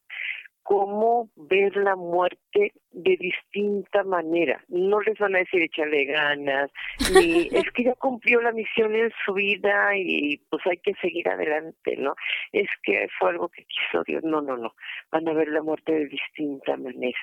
cómo 0.63 1.29
ver 1.35 1.75
la 1.75 1.95
muerte 1.95 2.73
de 2.91 3.17
distinta 3.17 4.03
manera. 4.03 4.63
No 4.69 5.01
les 5.01 5.17
van 5.19 5.35
a 5.35 5.39
decir 5.39 5.61
échale 5.61 6.05
ganas, 6.05 6.71
ni 7.13 7.49
es 7.51 7.69
que 7.71 7.83
ya 7.83 7.95
cumplió 7.95 8.41
la 8.41 8.51
misión 8.51 8.95
en 8.95 9.11
su 9.25 9.33
vida 9.33 9.95
y 9.97 10.37
pues 10.49 10.65
hay 10.65 10.77
que 10.77 10.93
seguir 10.95 11.27
adelante, 11.29 11.97
¿no? 11.97 12.15
Es 12.51 12.69
que 12.81 13.07
fue 13.19 13.31
algo 13.31 13.49
que 13.49 13.65
quiso 13.65 14.03
Dios. 14.05 14.23
No, 14.23 14.41
no, 14.41 14.57
no. 14.57 14.73
Van 15.11 15.27
a 15.27 15.33
ver 15.33 15.49
la 15.49 15.61
muerte 15.61 15.91
de 15.91 16.07
distinta 16.07 16.77
manera. 16.77 17.19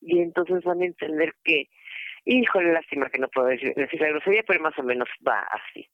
Y 0.00 0.20
entonces 0.20 0.64
van 0.64 0.82
a 0.82 0.86
entender 0.86 1.34
que 1.44 1.68
Híjole, 2.24 2.72
lástima 2.72 3.10
que 3.10 3.18
no 3.18 3.28
puedo 3.28 3.48
decir, 3.48 3.74
la 3.76 4.08
grosería, 4.08 4.44
pero 4.46 4.60
más 4.60 4.78
o 4.78 4.82
menos 4.84 5.08
va 5.26 5.40
así. 5.40 5.88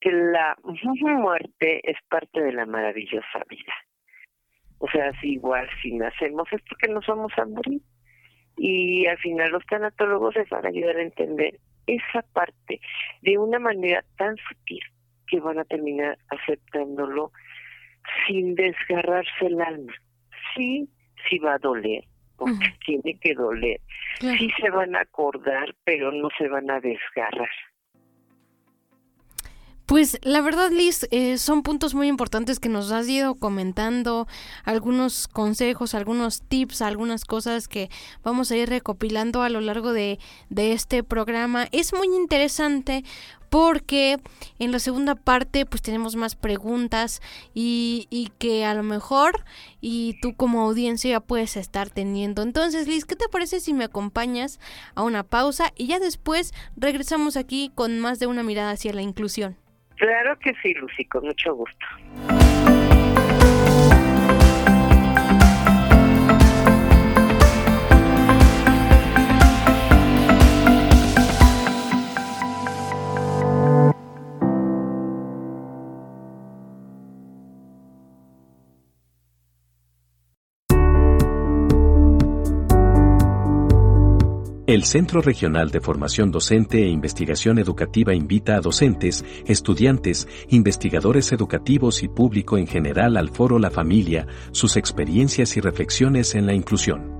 Que 0.00 0.10
la 0.10 0.56
muerte 0.64 1.80
es 1.88 1.96
parte 2.08 2.40
de 2.40 2.52
la 2.52 2.66
maravillosa 2.66 3.44
vida. 3.48 3.74
O 4.78 4.88
sea, 4.88 5.12
si 5.20 5.32
igual 5.32 5.68
si 5.82 5.92
nacemos 5.92 6.48
es 6.52 6.62
porque 6.62 6.88
nos 6.88 7.06
vamos 7.06 7.32
a 7.36 7.44
morir. 7.44 7.80
Y 8.56 9.06
al 9.06 9.18
final 9.18 9.52
los 9.52 9.64
tanatólogos 9.66 10.34
les 10.34 10.48
van 10.48 10.66
a 10.66 10.68
ayudar 10.68 10.96
a 10.96 11.02
entender 11.02 11.58
esa 11.86 12.22
parte 12.32 12.80
de 13.22 13.38
una 13.38 13.58
manera 13.58 14.04
tan 14.16 14.36
sutil 14.36 14.82
que 15.26 15.40
van 15.40 15.58
a 15.58 15.64
terminar 15.64 16.18
aceptándolo 16.28 17.32
sin 18.26 18.54
desgarrarse 18.54 19.46
el 19.46 19.60
alma. 19.60 19.92
Sí, 20.54 20.88
sí 21.28 21.38
va 21.38 21.54
a 21.54 21.58
doler, 21.58 22.04
porque 22.36 22.74
tiene 22.84 23.18
que 23.20 23.34
doler. 23.34 23.80
Sí 24.20 24.50
se 24.60 24.70
van 24.70 24.96
a 24.96 25.00
acordar, 25.00 25.74
pero 25.84 26.10
no 26.12 26.28
se 26.38 26.48
van 26.48 26.70
a 26.70 26.80
desgarrar. 26.80 27.50
Pues 29.88 30.18
la 30.20 30.42
verdad, 30.42 30.70
Liz, 30.70 31.08
eh, 31.10 31.38
son 31.38 31.62
puntos 31.62 31.94
muy 31.94 32.08
importantes 32.08 32.60
que 32.60 32.68
nos 32.68 32.92
has 32.92 33.08
ido 33.08 33.36
comentando, 33.36 34.28
algunos 34.64 35.28
consejos, 35.28 35.94
algunos 35.94 36.42
tips, 36.42 36.82
algunas 36.82 37.24
cosas 37.24 37.68
que 37.68 37.88
vamos 38.22 38.50
a 38.50 38.56
ir 38.58 38.68
recopilando 38.68 39.40
a 39.40 39.48
lo 39.48 39.62
largo 39.62 39.94
de, 39.94 40.18
de 40.50 40.74
este 40.74 41.02
programa. 41.02 41.68
Es 41.72 41.94
muy 41.94 42.06
interesante 42.14 43.02
porque 43.48 44.20
en 44.58 44.72
la 44.72 44.78
segunda 44.78 45.14
parte 45.14 45.64
pues 45.64 45.80
tenemos 45.80 46.16
más 46.16 46.34
preguntas 46.34 47.22
y, 47.54 48.08
y, 48.10 48.30
que 48.38 48.66
a 48.66 48.74
lo 48.74 48.82
mejor 48.82 49.42
y 49.80 50.18
tú 50.20 50.34
como 50.34 50.60
audiencia 50.60 51.20
puedes 51.20 51.56
estar 51.56 51.88
teniendo. 51.88 52.42
Entonces 52.42 52.86
Liz, 52.88 53.06
¿qué 53.06 53.16
te 53.16 53.30
parece 53.30 53.58
si 53.58 53.72
me 53.72 53.84
acompañas 53.84 54.60
a 54.94 55.02
una 55.02 55.22
pausa 55.22 55.72
y 55.78 55.86
ya 55.86 55.98
después 55.98 56.52
regresamos 56.76 57.38
aquí 57.38 57.72
con 57.74 58.00
más 58.00 58.18
de 58.18 58.26
una 58.26 58.42
mirada 58.42 58.72
hacia 58.72 58.92
la 58.92 59.00
inclusión? 59.00 59.56
Claro 59.98 60.38
que 60.38 60.54
sí, 60.62 60.74
Lucy, 60.74 61.04
con 61.04 61.24
mucho 61.24 61.54
gusto. 61.54 61.86
El 84.68 84.84
Centro 84.84 85.22
Regional 85.22 85.70
de 85.70 85.80
Formación 85.80 86.30
Docente 86.30 86.82
e 86.84 86.88
Investigación 86.88 87.58
Educativa 87.58 88.14
invita 88.14 88.54
a 88.54 88.60
docentes, 88.60 89.24
estudiantes, 89.46 90.28
investigadores 90.50 91.32
educativos 91.32 92.02
y 92.02 92.08
público 92.08 92.58
en 92.58 92.66
general 92.66 93.16
al 93.16 93.30
foro 93.30 93.58
La 93.58 93.70
Familia, 93.70 94.26
sus 94.50 94.76
experiencias 94.76 95.56
y 95.56 95.62
reflexiones 95.62 96.34
en 96.34 96.44
la 96.44 96.52
inclusión. 96.52 97.16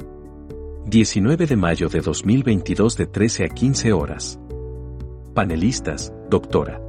19 0.88 1.46
de 1.46 1.56
mayo 1.56 1.88
de 1.88 2.00
2022 2.00 2.98
de 2.98 3.06
13 3.06 3.44
a 3.46 3.48
15 3.48 3.92
horas. 3.94 4.38
Panelistas, 5.32 6.12
doctora. 6.28 6.82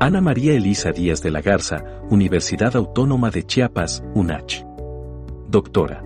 Ana 0.00 0.22
María 0.22 0.54
Elisa 0.54 0.90
Díaz 0.90 1.22
de 1.22 1.30
la 1.30 1.42
Garza, 1.42 2.00
Universidad 2.08 2.74
Autónoma 2.76 3.28
de 3.28 3.44
Chiapas, 3.44 4.02
UNACH. 4.14 4.64
Doctora. 5.50 6.05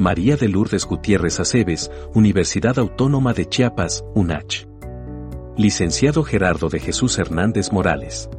María 0.00 0.34
de 0.34 0.48
Lourdes 0.48 0.86
Gutiérrez 0.86 1.40
Aceves, 1.40 1.90
Universidad 2.14 2.78
Autónoma 2.78 3.34
de 3.34 3.46
Chiapas, 3.46 4.02
UNACH. 4.14 4.66
Licenciado 5.58 6.24
Gerardo 6.24 6.70
de 6.70 6.80
Jesús 6.80 7.18
Hernández 7.18 7.70
Morales. 7.70 8.30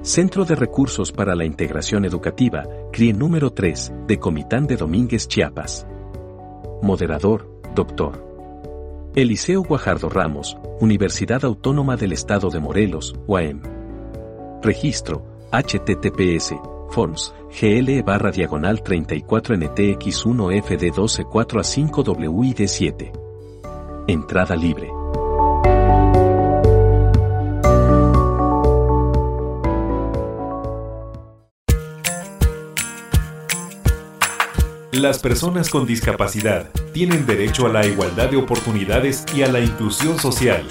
Centro 0.00 0.44
de 0.44 0.56
Recursos 0.56 1.12
para 1.12 1.36
la 1.36 1.44
Integración 1.44 2.04
Educativa, 2.04 2.64
CRIE 2.90 3.12
número 3.12 3.52
3, 3.52 3.92
de 4.08 4.18
Comitán 4.18 4.66
de 4.66 4.76
Domínguez, 4.76 5.28
Chiapas. 5.28 5.86
Moderador, 6.82 7.48
Dr. 7.76 9.12
Eliseo 9.14 9.62
Guajardo 9.62 10.08
Ramos, 10.08 10.58
Universidad 10.80 11.44
Autónoma 11.44 11.96
del 11.96 12.12
Estado 12.12 12.50
de 12.50 12.58
Morelos, 12.58 13.14
UAM. 13.28 13.62
Registro, 14.64 15.24
https 15.52 16.71
Forms, 16.92 17.34
GLE 17.58 18.02
barra 18.02 18.30
diagonal 18.30 18.82
34 18.82 19.56
NTX1 19.56 20.62
FD 20.62 20.94
12 20.94 21.24
4 21.24 21.60
a 21.60 21.64
5 21.64 22.02
WID 22.02 22.66
7. 22.66 23.12
Entrada 24.08 24.54
libre. 24.54 24.90
Las 34.92 35.18
personas 35.18 35.70
con 35.70 35.86
discapacidad 35.86 36.68
tienen 36.92 37.24
derecho 37.24 37.66
a 37.66 37.70
la 37.70 37.86
igualdad 37.86 38.28
de 38.28 38.36
oportunidades 38.36 39.24
y 39.34 39.42
a 39.42 39.48
la 39.50 39.60
inclusión 39.60 40.18
social. 40.18 40.68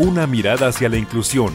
Una 0.00 0.26
mirada 0.26 0.66
hacia 0.66 0.88
la 0.88 0.96
inclusión 0.96 1.54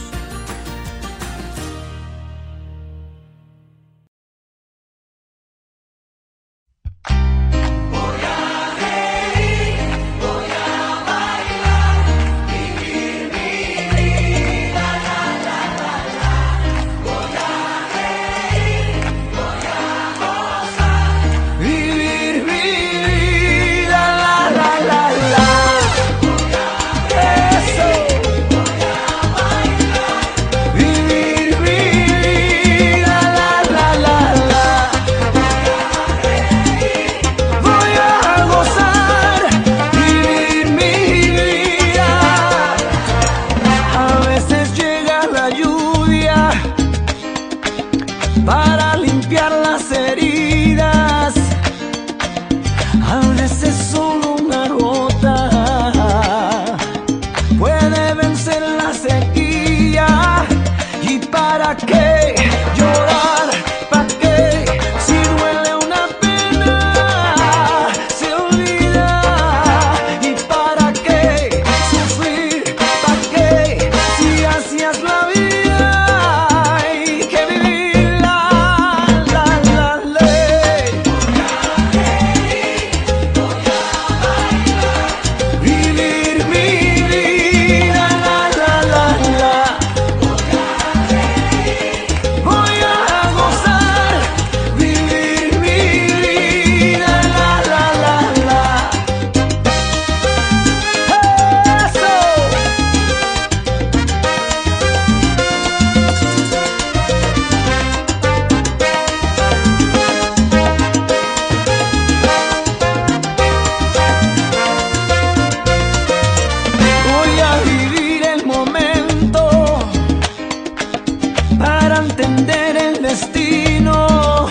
entender 122.01 122.77
el 122.77 123.01
destino. 123.01 124.47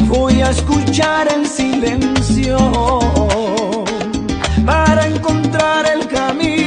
Voy 0.00 0.40
a 0.42 0.50
escuchar 0.50 1.28
el 1.32 1.46
silencio 1.46 2.58
para 4.64 5.06
encontrar 5.06 5.86
el 5.86 6.06
camino. 6.08 6.63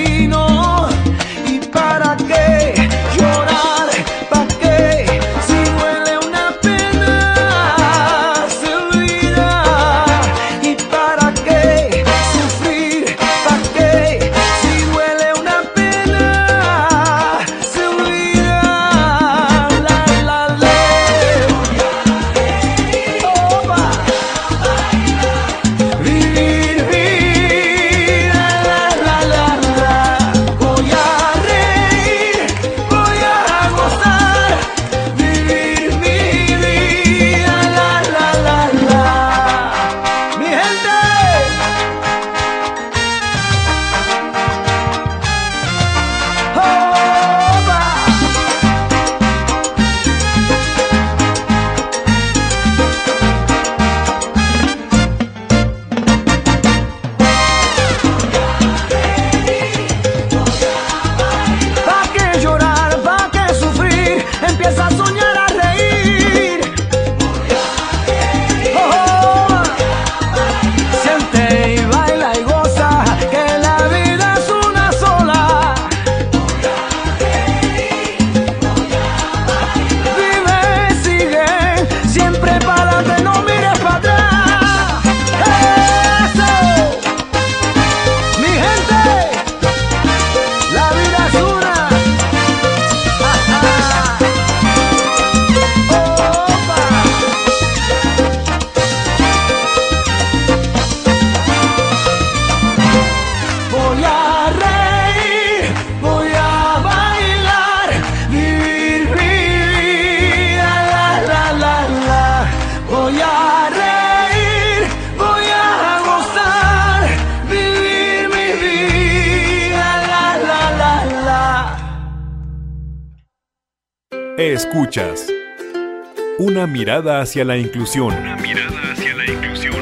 Una 126.68 126.74
mirada 126.74 127.22
hacia 127.22 127.46
la 127.46 127.56
inclusión. 127.56 128.14
Una 128.14 128.36
mirada 128.36 128.92
hacia 128.92 129.16
la 129.16 129.26
inclusión. 129.26 129.74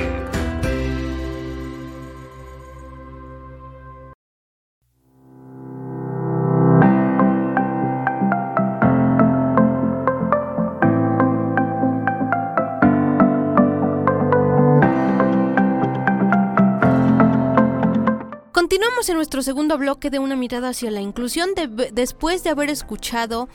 Continuamos 18.51 19.09
en 19.09 19.15
nuestro 19.15 19.41
segundo 19.41 19.79
bloque 19.79 20.11
de 20.11 20.19
Una 20.19 20.35
mirada 20.35 20.69
hacia 20.69 20.91
la 20.91 21.01
inclusión 21.01 21.49
después 21.93 22.43
de 22.43 22.51
haber 22.51 22.69
escuchado 22.69 23.49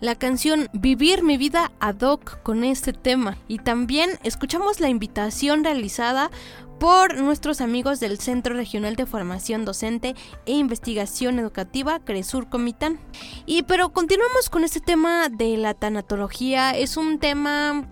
la 0.00 0.14
canción 0.14 0.68
Vivir 0.72 1.22
mi 1.22 1.36
vida 1.36 1.72
ad 1.80 2.00
hoc 2.02 2.42
con 2.42 2.64
este 2.64 2.92
tema. 2.92 3.38
Y 3.48 3.58
también 3.58 4.10
escuchamos 4.22 4.80
la 4.80 4.88
invitación 4.88 5.64
realizada 5.64 6.30
por 6.78 7.18
nuestros 7.18 7.62
amigos 7.62 8.00
del 8.00 8.18
Centro 8.18 8.54
Regional 8.54 8.96
de 8.96 9.06
Formación 9.06 9.64
Docente 9.64 10.14
e 10.44 10.52
Investigación 10.52 11.38
Educativa 11.38 12.00
Cresur 12.00 12.48
Comitán. 12.48 12.98
Y 13.46 13.62
pero 13.62 13.92
continuamos 13.92 14.50
con 14.50 14.64
este 14.64 14.80
tema 14.80 15.28
de 15.30 15.56
la 15.56 15.72
tanatología. 15.72 16.72
Es 16.72 16.98
un 16.98 17.18
tema 17.18 17.88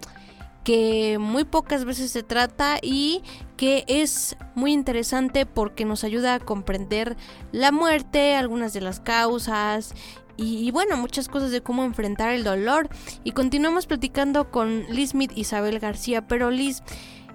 que 0.65 1.19
muy 1.19 1.45
pocas 1.45 1.85
veces 1.85 2.11
se 2.11 2.23
trata 2.23 2.79
y 2.83 3.23
que 3.57 3.85
es 3.87 4.37
muy 4.55 4.73
interesante 4.73 5.47
porque 5.47 5.85
nos 5.85 6.05
ayuda 6.05 6.35
a 6.35 6.41
comprender 6.41 7.17
la 7.53 7.71
muerte, 7.71 8.35
algunas 8.35 8.73
de 8.73 8.81
las 8.81 8.99
causas 8.99 9.95
y, 10.37 10.71
bueno, 10.71 10.97
muchas 10.97 11.29
cosas 11.29 11.51
de 11.51 11.63
cómo 11.63 11.85
enfrentar 11.85 12.31
el 12.31 12.45
dolor. 12.45 12.89
Y 13.23 13.33
continuamos 13.33 13.87
platicando 13.87 14.51
con 14.51 14.85
Liz 14.89 15.11
Smith 15.11 15.33
Isabel 15.35 15.79
García. 15.79 16.27
Pero 16.27 16.51
Liz, 16.51 16.83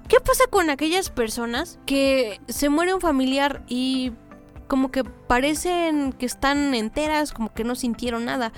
¿qué 0.07 0.17
pasa 0.19 0.45
con 0.49 0.69
aquellas 0.69 1.09
personas 1.09 1.79
que 1.85 2.39
se 2.47 2.69
muere 2.69 2.93
un 2.93 3.01
familiar 3.01 3.63
y 3.67 4.12
como 4.67 4.91
que 4.91 5.03
parecen 5.03 6.13
que 6.13 6.25
están 6.25 6.73
enteras, 6.73 7.31
como 7.31 7.53
que 7.53 7.63
no 7.63 7.75
sintieron 7.75 8.25
nada? 8.25 8.51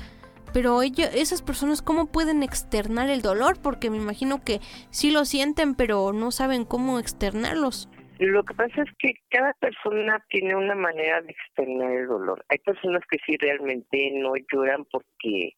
Pero 0.53 0.81
ellos, 0.81 1.09
esas 1.13 1.41
personas, 1.41 1.81
¿cómo 1.81 2.07
pueden 2.07 2.43
externar 2.43 3.09
el 3.09 3.21
dolor? 3.21 3.59
Porque 3.61 3.89
me 3.89 3.97
imagino 3.97 4.43
que 4.43 4.59
sí 4.89 5.11
lo 5.11 5.23
sienten, 5.25 5.75
pero 5.75 6.11
no 6.13 6.31
saben 6.31 6.65
cómo 6.65 6.99
externarlos. 6.99 7.87
Lo 8.21 8.43
que 8.43 8.53
pasa 8.53 8.83
es 8.83 8.89
que 8.99 9.15
cada 9.31 9.51
persona 9.53 10.23
tiene 10.29 10.55
una 10.55 10.75
manera 10.75 11.21
de 11.21 11.31
externar 11.31 11.91
el 11.91 12.05
dolor. 12.05 12.45
Hay 12.49 12.59
personas 12.59 13.01
que 13.09 13.17
sí 13.25 13.35
realmente 13.37 14.11
no 14.13 14.33
lloran 14.53 14.85
porque 14.91 15.55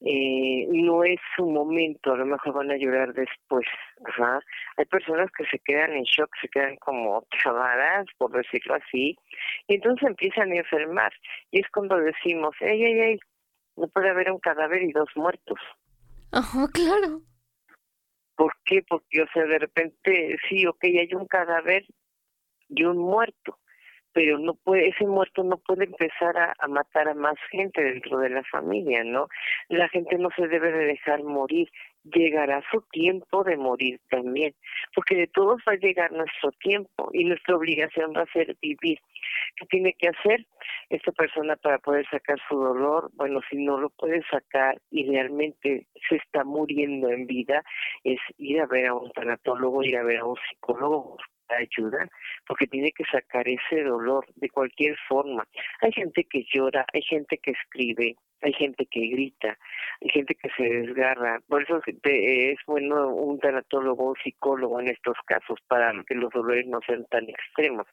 eh, 0.00 0.66
no 0.70 1.04
es 1.04 1.20
su 1.36 1.44
momento, 1.44 2.14
a 2.14 2.16
lo 2.16 2.24
mejor 2.24 2.54
van 2.54 2.70
a 2.70 2.78
llorar 2.78 3.12
después. 3.12 3.66
Ajá. 4.06 4.40
Hay 4.78 4.86
personas 4.86 5.30
que 5.36 5.44
se 5.50 5.58
quedan 5.58 5.92
en 5.92 6.04
shock, 6.04 6.30
se 6.40 6.48
quedan 6.48 6.76
como 6.76 7.26
trabadas, 7.42 8.06
por 8.16 8.32
decirlo 8.32 8.76
así, 8.76 9.14
y 9.68 9.74
entonces 9.74 10.08
empiezan 10.08 10.52
a 10.52 10.56
enfermar. 10.56 11.12
Y 11.50 11.60
es 11.60 11.68
cuando 11.74 11.98
decimos, 11.98 12.56
ey, 12.60 12.84
ey, 12.84 13.00
ey, 13.00 13.18
no 13.76 13.86
puede 13.88 14.08
haber 14.08 14.32
un 14.32 14.38
cadáver 14.38 14.82
y 14.82 14.92
dos 14.92 15.10
muertos. 15.14 15.58
Ajá, 16.32 16.66
claro. 16.72 17.20
¿Por 18.36 18.54
qué? 18.64 18.82
Porque, 18.88 19.22
o 19.22 19.26
sea, 19.32 19.44
de 19.44 19.58
repente, 19.58 20.36
sí, 20.48 20.66
ok, 20.66 20.84
hay 20.84 21.14
un 21.14 21.26
cadáver 21.26 21.86
y 22.68 22.84
un 22.84 22.98
muerto, 22.98 23.58
pero 24.16 24.38
no 24.38 24.54
puede, 24.54 24.88
ese 24.88 25.06
muerto 25.06 25.44
no 25.44 25.58
puede 25.58 25.84
empezar 25.84 26.38
a, 26.38 26.68
matar 26.68 27.06
a 27.06 27.12
más 27.12 27.36
gente 27.50 27.84
dentro 27.84 28.16
de 28.16 28.30
la 28.30 28.42
familia, 28.44 29.04
¿no? 29.04 29.28
La 29.68 29.90
gente 29.90 30.16
no 30.16 30.30
se 30.34 30.48
debe 30.48 30.72
de 30.72 30.86
dejar 30.86 31.22
morir, 31.22 31.68
llegará 32.02 32.64
su 32.70 32.80
tiempo 32.90 33.44
de 33.44 33.58
morir 33.58 34.00
también, 34.08 34.54
porque 34.94 35.16
de 35.16 35.26
todos 35.26 35.60
va 35.68 35.72
a 35.72 35.76
llegar 35.76 36.12
nuestro 36.12 36.50
tiempo 36.52 37.10
y 37.12 37.24
nuestra 37.24 37.56
obligación 37.56 38.14
va 38.16 38.22
a 38.22 38.32
ser 38.32 38.56
vivir. 38.62 38.98
¿Qué 39.56 39.66
tiene 39.66 39.92
que 39.92 40.08
hacer 40.08 40.46
esta 40.88 41.12
persona 41.12 41.56
para 41.56 41.78
poder 41.78 42.08
sacar 42.08 42.38
su 42.48 42.56
dolor? 42.56 43.10
Bueno, 43.16 43.40
si 43.50 43.62
no 43.62 43.78
lo 43.78 43.90
puede 43.90 44.22
sacar 44.30 44.80
y 44.90 45.10
realmente 45.10 45.88
se 46.08 46.16
está 46.16 46.42
muriendo 46.42 47.10
en 47.10 47.26
vida, 47.26 47.62
es 48.02 48.18
ir 48.38 48.62
a 48.62 48.66
ver 48.66 48.86
a 48.86 48.94
un 48.94 49.10
tanatólogo, 49.12 49.82
ir 49.82 49.98
a 49.98 50.04
ver 50.04 50.20
a 50.20 50.24
un 50.24 50.36
psicólogo, 50.48 51.18
ayuda 51.48 52.08
porque 52.46 52.66
tiene 52.66 52.92
que 52.92 53.04
sacar 53.04 53.46
ese 53.48 53.82
dolor 53.82 54.26
de 54.36 54.48
cualquier 54.50 54.96
forma. 55.08 55.46
Hay 55.80 55.92
gente 55.92 56.24
que 56.24 56.44
llora, 56.52 56.84
hay 56.92 57.02
gente 57.02 57.38
que 57.38 57.52
escribe, 57.52 58.16
hay 58.42 58.52
gente 58.52 58.86
que 58.86 59.00
grita, 59.08 59.58
hay 60.00 60.10
gente 60.10 60.34
que 60.34 60.48
se 60.56 60.62
desgarra. 60.62 61.40
Por 61.48 61.62
eso 61.62 61.80
es 61.86 62.58
bueno 62.66 63.08
un 63.08 63.38
tanatólogo, 63.40 64.10
un 64.10 64.16
psicólogo 64.22 64.80
en 64.80 64.88
estos 64.88 65.16
casos 65.26 65.58
para 65.68 65.92
que 66.06 66.14
los 66.14 66.30
dolores 66.32 66.66
no 66.66 66.80
sean 66.86 67.04
tan 67.06 67.28
extremos. 67.28 67.86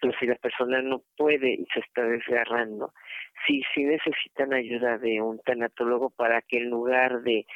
Pero 0.00 0.12
si 0.18 0.26
la 0.26 0.36
persona 0.36 0.82
no 0.82 1.02
puede 1.16 1.52
y 1.54 1.66
se 1.72 1.80
está 1.80 2.02
desgarrando, 2.02 2.92
sí, 3.46 3.62
sí 3.74 3.84
necesitan 3.84 4.52
ayuda 4.52 4.98
de 4.98 5.20
un 5.20 5.38
tanatólogo 5.40 6.10
para 6.10 6.42
que 6.42 6.58
en 6.58 6.70
lugar 6.70 7.22
de 7.22 7.46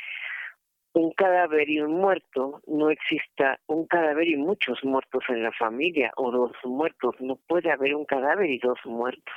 un 0.95 1.11
cadáver 1.13 1.69
y 1.69 1.81
un 1.81 1.93
muerto, 1.93 2.63
no 2.67 2.89
exista 2.89 3.59
un 3.67 3.87
cadáver 3.87 4.29
y 4.29 4.37
muchos 4.37 4.83
muertos 4.85 5.25
en 5.29 5.43
la 5.43 5.53
familia, 5.53 6.13
o 6.17 6.31
dos 6.31 6.53
muertos, 6.65 7.17
no 7.21 7.37
puede 7.37 7.71
haber 7.71 7.95
un 7.95 8.05
cadáver 8.05 8.49
y 8.49 8.59
dos 8.59 8.79
muertos. 8.85 9.35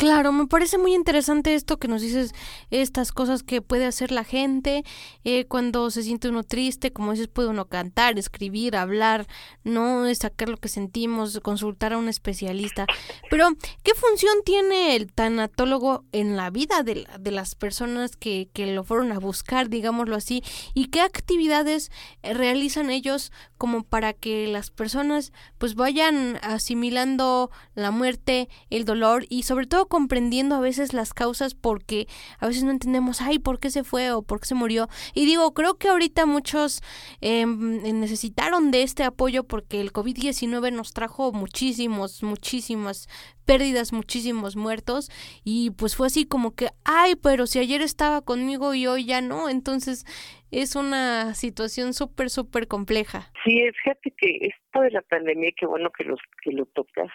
Claro, 0.00 0.32
me 0.32 0.46
parece 0.46 0.78
muy 0.78 0.94
interesante 0.94 1.54
esto 1.54 1.76
que 1.76 1.86
nos 1.86 2.00
dices, 2.00 2.32
estas 2.70 3.12
cosas 3.12 3.42
que 3.42 3.60
puede 3.60 3.84
hacer 3.84 4.12
la 4.12 4.24
gente 4.24 4.82
eh, 5.24 5.44
cuando 5.44 5.90
se 5.90 6.02
siente 6.02 6.30
uno 6.30 6.42
triste, 6.42 6.90
como 6.90 7.12
dices, 7.12 7.28
puede 7.28 7.48
uno 7.48 7.66
cantar, 7.66 8.18
escribir, 8.18 8.76
hablar, 8.76 9.26
no 9.62 10.06
sacar 10.14 10.48
lo 10.48 10.56
que 10.56 10.70
sentimos, 10.70 11.38
consultar 11.40 11.92
a 11.92 11.98
un 11.98 12.08
especialista. 12.08 12.86
Pero, 13.28 13.50
¿qué 13.82 13.92
función 13.92 14.32
tiene 14.42 14.96
el 14.96 15.12
tanatólogo 15.12 16.06
en 16.12 16.34
la 16.34 16.48
vida 16.48 16.82
de, 16.82 17.06
de 17.18 17.30
las 17.30 17.54
personas 17.54 18.16
que, 18.16 18.48
que 18.54 18.72
lo 18.72 18.84
fueron 18.84 19.12
a 19.12 19.18
buscar, 19.18 19.68
digámoslo 19.68 20.16
así? 20.16 20.42
¿Y 20.72 20.86
qué 20.86 21.02
actividades 21.02 21.90
eh, 22.22 22.32
realizan 22.32 22.88
ellos 22.88 23.32
como 23.58 23.82
para 23.82 24.14
que 24.14 24.46
las 24.46 24.70
personas 24.70 25.34
pues 25.58 25.74
vayan 25.74 26.38
asimilando 26.40 27.50
la 27.74 27.90
muerte, 27.90 28.48
el 28.70 28.86
dolor 28.86 29.26
y 29.28 29.42
sobre 29.42 29.66
todo 29.66 29.89
comprendiendo 29.90 30.54
a 30.54 30.60
veces 30.60 30.94
las 30.94 31.12
causas 31.12 31.54
porque 31.54 32.06
a 32.38 32.46
veces 32.46 32.64
no 32.64 32.70
entendemos, 32.70 33.20
ay, 33.20 33.38
¿por 33.38 33.60
qué 33.60 33.68
se 33.68 33.84
fue 33.84 34.12
o 34.12 34.22
por 34.22 34.40
qué 34.40 34.46
se 34.46 34.54
murió? 34.54 34.88
Y 35.12 35.26
digo, 35.26 35.52
creo 35.52 35.76
que 35.76 35.88
ahorita 35.88 36.24
muchos 36.24 36.80
eh, 37.20 37.44
necesitaron 37.44 38.70
de 38.70 38.82
este 38.82 39.04
apoyo 39.04 39.44
porque 39.44 39.82
el 39.82 39.92
COVID-19 39.92 40.72
nos 40.72 40.94
trajo 40.94 41.32
muchísimos, 41.32 42.22
muchísimas 42.22 43.08
pérdidas, 43.44 43.92
muchísimos 43.92 44.54
muertos 44.56 45.10
y 45.44 45.72
pues 45.72 45.96
fue 45.96 46.06
así 46.06 46.24
como 46.24 46.54
que, 46.54 46.68
ay, 46.84 47.14
pero 47.20 47.48
si 47.48 47.58
ayer 47.58 47.82
estaba 47.82 48.22
conmigo 48.22 48.74
y 48.74 48.86
hoy 48.86 49.04
ya 49.04 49.20
no, 49.20 49.48
entonces 49.48 50.04
es 50.52 50.76
una 50.76 51.34
situación 51.34 51.92
súper, 51.92 52.30
súper 52.30 52.68
compleja. 52.68 53.32
Sí, 53.44 53.60
fíjate 53.82 54.12
que 54.16 54.38
esto 54.46 54.80
de 54.80 54.90
la 54.90 55.02
pandemia, 55.02 55.50
qué 55.56 55.66
bueno 55.66 55.90
que, 55.90 56.04
los, 56.04 56.20
que 56.42 56.52
lo 56.52 56.64
tocas, 56.66 57.10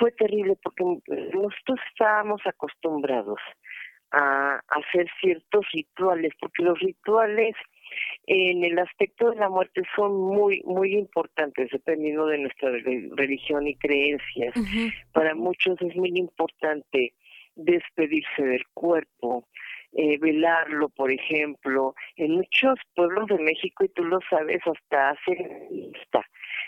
fue 0.00 0.10
terrible 0.12 0.56
porque 0.62 0.82
nosotros 0.82 1.78
estábamos 1.92 2.40
acostumbrados 2.46 3.38
a 4.12 4.60
hacer 4.68 5.06
ciertos 5.20 5.64
rituales, 5.72 6.32
porque 6.40 6.64
los 6.64 6.80
rituales 6.80 7.54
en 8.26 8.64
el 8.64 8.78
aspecto 8.78 9.30
de 9.30 9.36
la 9.36 9.48
muerte 9.48 9.82
son 9.94 10.16
muy 10.16 10.62
muy 10.64 10.94
importantes 10.94 11.68
dependiendo 11.70 12.26
de 12.26 12.38
nuestra 12.38 12.70
religión 12.70 13.66
y 13.68 13.76
creencias. 13.76 14.54
Para 15.12 15.34
muchos 15.34 15.80
es 15.82 15.94
muy 15.94 16.12
importante 16.16 17.12
despedirse 17.54 18.42
del 18.42 18.66
cuerpo, 18.72 19.46
eh, 19.92 20.18
velarlo, 20.18 20.88
por 20.88 21.12
ejemplo. 21.12 21.94
En 22.16 22.32
muchos 22.32 22.78
pueblos 22.94 23.26
de 23.26 23.38
México, 23.38 23.84
y 23.84 23.88
tú 23.88 24.04
lo 24.04 24.18
sabes, 24.30 24.60
hasta 24.66 25.10
hacen 25.10 25.66
lista. 25.70 26.24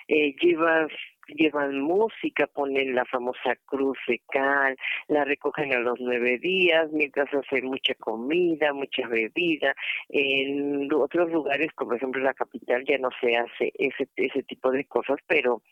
Eh, 0.09 0.35
llevas 0.41 0.91
llevan 1.27 1.81
música, 1.81 2.47
ponen 2.47 2.95
la 2.95 3.05
famosa 3.05 3.57
cruz 3.67 3.99
de 4.07 4.21
cal, 4.31 4.77
la 5.09 5.25
recogen 5.25 5.73
a 5.73 5.81
los 5.81 6.01
nueve 6.01 6.39
días, 6.39 6.91
mientras 6.93 7.33
hacen 7.33 7.67
mucha 7.67 7.95
comida, 7.95 8.73
mucha 8.73 9.07
bebida. 9.09 9.75
En 10.09 10.93
otros 10.93 11.31
lugares, 11.31 11.73
como 11.75 11.91
por 11.91 11.97
ejemplo 11.97 12.23
la 12.23 12.35
capital, 12.35 12.85
ya 12.87 12.99
no 12.99 13.11
se 13.21 13.37
hace 13.37 13.73
ese, 13.75 14.09
ese 14.17 14.43
tipo 14.45 14.71
de 14.71 14.85
cosas, 14.85 15.19
pero 15.27 15.63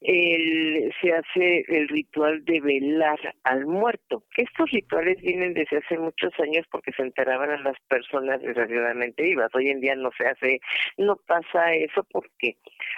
el, 0.00 0.92
se 1.00 1.12
hace 1.12 1.64
el 1.68 1.88
ritual 1.88 2.44
de 2.44 2.60
velar 2.60 3.18
al 3.44 3.66
muerto. 3.66 4.24
Estos 4.36 4.70
rituales 4.70 5.20
vienen 5.20 5.54
desde 5.54 5.78
hace 5.78 5.98
muchos 5.98 6.32
años 6.40 6.66
porque 6.70 6.92
se 6.92 7.02
enteraban 7.02 7.50
a 7.50 7.58
las 7.58 7.78
personas 7.88 8.40
desgraciadamente 8.40 9.22
vivas. 9.22 9.50
Hoy 9.54 9.68
en 9.68 9.80
día 9.80 9.94
no 9.94 10.10
se 10.16 10.26
hace, 10.26 10.60
no 10.96 11.16
pasa 11.26 11.74
eso 11.74 12.04
porque 12.10 12.56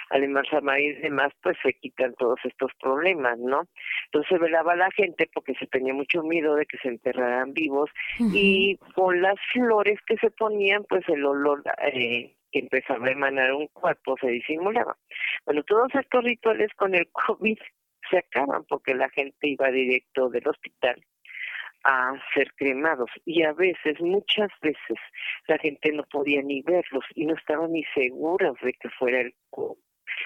al 0.09 0.23
embalsamar 0.23 0.79
y 0.79 0.93
demás, 0.93 1.31
pues 1.41 1.57
se 1.61 1.73
quitan 1.93 2.13
todos 2.15 2.39
estos 2.43 2.71
problemas, 2.81 3.37
¿no? 3.39 3.67
Entonces 4.05 4.29
se 4.29 4.37
velaba 4.37 4.73
a 4.73 4.77
la 4.77 4.91
gente 4.91 5.29
porque 5.33 5.53
se 5.55 5.67
tenía 5.67 5.93
mucho 5.93 6.23
miedo 6.23 6.55
de 6.55 6.65
que 6.65 6.77
se 6.77 6.89
enterraran 6.89 7.53
vivos 7.53 7.89
y 8.19 8.77
con 8.95 9.21
las 9.21 9.35
flores 9.51 9.99
que 10.07 10.17
se 10.17 10.31
ponían, 10.31 10.83
pues 10.85 11.07
el 11.09 11.25
olor 11.25 11.63
eh, 11.81 12.35
que 12.51 12.59
empezaba 12.59 13.07
a 13.07 13.11
emanar 13.11 13.53
un 13.53 13.67
cuerpo 13.67 14.15
se 14.19 14.27
disimulaba. 14.27 14.97
Bueno, 15.45 15.63
todos 15.63 15.93
estos 15.95 16.23
rituales 16.23 16.71
con 16.75 16.95
el 16.95 17.09
COVID 17.27 17.57
se 18.09 18.17
acaban 18.17 18.63
porque 18.65 18.93
la 18.93 19.09
gente 19.09 19.47
iba 19.47 19.71
directo 19.71 20.29
del 20.29 20.47
hospital 20.47 21.03
a 21.83 22.13
ser 22.33 22.53
cremados 22.55 23.09
y 23.25 23.43
a 23.43 23.51
veces, 23.53 23.99
muchas 23.99 24.49
veces, 24.61 24.97
la 25.47 25.57
gente 25.57 25.91
no 25.91 26.03
podía 26.03 26.41
ni 26.41 26.61
verlos 26.61 27.03
y 27.13 27.25
no 27.25 27.35
estaba 27.35 27.67
ni 27.67 27.83
segura 27.93 28.53
de 28.61 28.73
que 28.73 28.89
fuera 28.89 29.19
el 29.19 29.35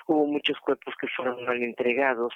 Hubo 0.07 0.25
muchos 0.25 0.57
cuerpos 0.59 0.93
que 0.99 1.07
fueron 1.15 1.43
mal 1.45 1.61
entregados. 1.61 2.33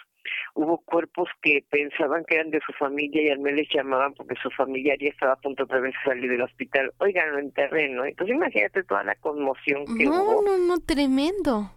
Hubo 0.53 0.79
cuerpos 0.79 1.29
que 1.41 1.63
pensaban 1.69 2.23
que 2.25 2.35
eran 2.35 2.51
de 2.51 2.59
su 2.65 2.73
familia 2.73 3.21
y 3.21 3.29
al 3.29 3.39
mes 3.39 3.55
les 3.55 3.69
llamaban 3.69 4.13
porque 4.13 4.35
su 4.41 4.49
familia 4.51 4.95
ya 4.99 5.09
estaba 5.09 5.33
a 5.33 5.39
punto 5.39 5.65
de 5.65 5.93
salir 6.03 6.29
del 6.29 6.41
hospital. 6.41 6.91
Oigan, 6.99 7.37
en 7.39 7.51
terreno. 7.51 8.05
Entonces 8.05 8.35
imagínate 8.35 8.83
toda 8.83 9.03
la 9.03 9.15
conmoción 9.15 9.85
que 9.97 10.07
hubo. 10.07 10.41
No, 10.41 10.57
no, 10.57 10.57
no, 10.57 10.79
tremendo. 10.79 11.71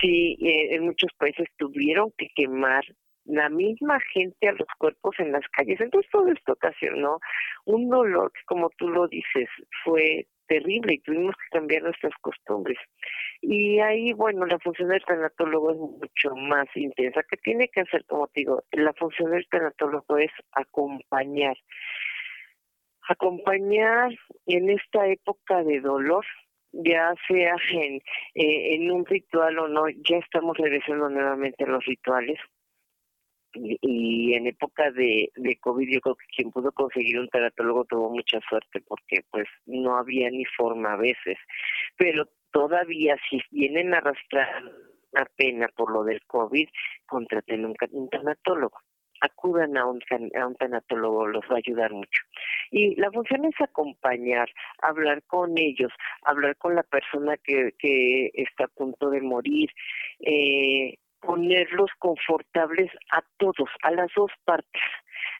Sí, 0.00 0.36
eh, 0.40 0.74
en 0.74 0.84
muchos 0.84 1.10
países 1.18 1.46
tuvieron 1.58 2.12
que 2.16 2.28
quemar 2.34 2.84
la 3.24 3.48
misma 3.48 3.98
gente 4.12 4.48
a 4.48 4.52
los 4.52 4.68
cuerpos 4.78 5.14
en 5.18 5.32
las 5.32 5.46
calles. 5.52 5.80
Entonces 5.80 6.10
todo 6.10 6.28
esto 6.28 6.52
ocasionó 6.52 7.18
un 7.64 7.88
dolor 7.88 8.32
que, 8.32 8.40
como 8.46 8.70
tú 8.70 8.88
lo 8.88 9.08
dices, 9.08 9.48
fue 9.84 10.26
terrible 10.50 10.94
y 10.94 10.98
tuvimos 10.98 11.36
que 11.36 11.58
cambiar 11.58 11.84
nuestras 11.84 12.12
costumbres. 12.20 12.76
Y 13.40 13.78
ahí, 13.78 14.12
bueno, 14.12 14.44
la 14.46 14.58
función 14.58 14.88
del 14.88 15.04
tanatólogo 15.04 15.70
es 15.70 15.76
mucho 15.76 16.36
más 16.36 16.66
intensa. 16.74 17.22
¿Qué 17.22 17.36
tiene 17.36 17.68
que 17.68 17.82
hacer, 17.82 18.04
como 18.06 18.26
te 18.26 18.40
digo? 18.40 18.64
La 18.72 18.92
función 18.94 19.30
del 19.30 19.46
tanatólogo 19.48 20.18
es 20.18 20.32
acompañar. 20.52 21.56
Acompañar 23.08 24.10
en 24.46 24.70
esta 24.70 25.06
época 25.06 25.62
de 25.62 25.80
dolor, 25.80 26.26
ya 26.72 27.14
sea 27.28 27.54
en, 27.70 27.96
eh, 28.34 28.74
en 28.74 28.90
un 28.90 29.06
ritual 29.06 29.56
o 29.60 29.68
no, 29.68 29.88
ya 29.88 30.16
estamos 30.16 30.56
regresando 30.58 31.08
nuevamente 31.08 31.62
a 31.62 31.68
los 31.68 31.84
rituales 31.84 32.38
y, 33.54 34.34
en 34.34 34.46
época 34.46 34.90
de, 34.92 35.30
de 35.34 35.56
COVID 35.56 35.88
yo 35.92 36.00
creo 36.00 36.14
que 36.16 36.26
quien 36.36 36.50
pudo 36.50 36.72
conseguir 36.72 37.18
un 37.18 37.28
tanatólogo 37.28 37.84
tuvo 37.84 38.10
mucha 38.10 38.40
suerte 38.48 38.80
porque 38.86 39.22
pues 39.30 39.46
no 39.66 39.96
había 39.96 40.30
ni 40.30 40.44
forma 40.44 40.92
a 40.92 40.96
veces, 40.96 41.38
pero 41.96 42.28
todavía 42.52 43.16
si 43.28 43.40
vienen 43.50 43.94
a 43.94 43.98
arrastrar 43.98 44.64
una 45.12 45.26
pena 45.36 45.68
por 45.76 45.92
lo 45.92 46.04
del 46.04 46.22
COVID, 46.26 46.68
contraten 47.06 47.64
un, 47.64 47.74
un 47.90 48.08
acudan 49.20 49.76
a 49.76 49.86
un, 49.86 50.00
a 50.38 50.46
un 50.46 50.54
tanatólogo, 50.56 51.26
los 51.26 51.44
va 51.44 51.56
a 51.56 51.58
ayudar 51.58 51.92
mucho. 51.92 52.22
Y 52.70 52.94
la 52.96 53.10
función 53.10 53.44
es 53.44 53.60
acompañar, 53.60 54.48
hablar 54.82 55.22
con 55.24 55.56
ellos, 55.58 55.92
hablar 56.22 56.56
con 56.56 56.74
la 56.74 56.82
persona 56.82 57.36
que, 57.36 57.72
que 57.78 58.30
está 58.34 58.64
a 58.64 58.68
punto 58.68 59.10
de 59.10 59.20
morir, 59.20 59.70
eh, 60.20 60.96
ponerlos 61.20 61.90
confortables 61.98 62.90
a 63.12 63.22
todos, 63.38 63.68
a 63.82 63.90
las 63.90 64.08
dos 64.14 64.30
partes. 64.44 64.82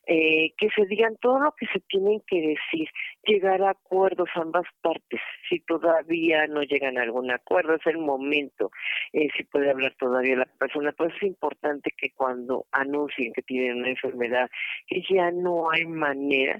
Eh, 0.06 0.52
que 0.56 0.68
se 0.74 0.86
digan 0.86 1.16
todo 1.20 1.40
lo 1.40 1.52
que 1.52 1.66
se 1.66 1.80
tienen 1.80 2.20
que 2.26 2.40
decir, 2.40 2.88
llegar 3.24 3.62
a 3.62 3.70
acuerdos 3.70 4.28
ambas 4.34 4.64
partes. 4.82 5.20
Si 5.48 5.60
todavía 5.60 6.46
no 6.46 6.62
llegan 6.62 6.98
a 6.98 7.02
algún 7.02 7.30
acuerdo, 7.30 7.74
es 7.74 7.86
el 7.86 7.98
momento. 7.98 8.70
Eh, 9.12 9.28
si 9.36 9.44
puede 9.44 9.70
hablar 9.70 9.94
todavía 9.98 10.36
la 10.36 10.46
persona, 10.46 10.92
pues 10.92 11.14
es 11.16 11.22
importante 11.22 11.92
que 11.96 12.12
cuando 12.12 12.66
anuncien 12.72 13.32
que 13.32 13.42
tienen 13.42 13.78
una 13.78 13.90
enfermedad, 13.90 14.50
que 14.86 15.02
ya 15.08 15.30
no 15.30 15.70
hay 15.70 15.86
manera, 15.86 16.58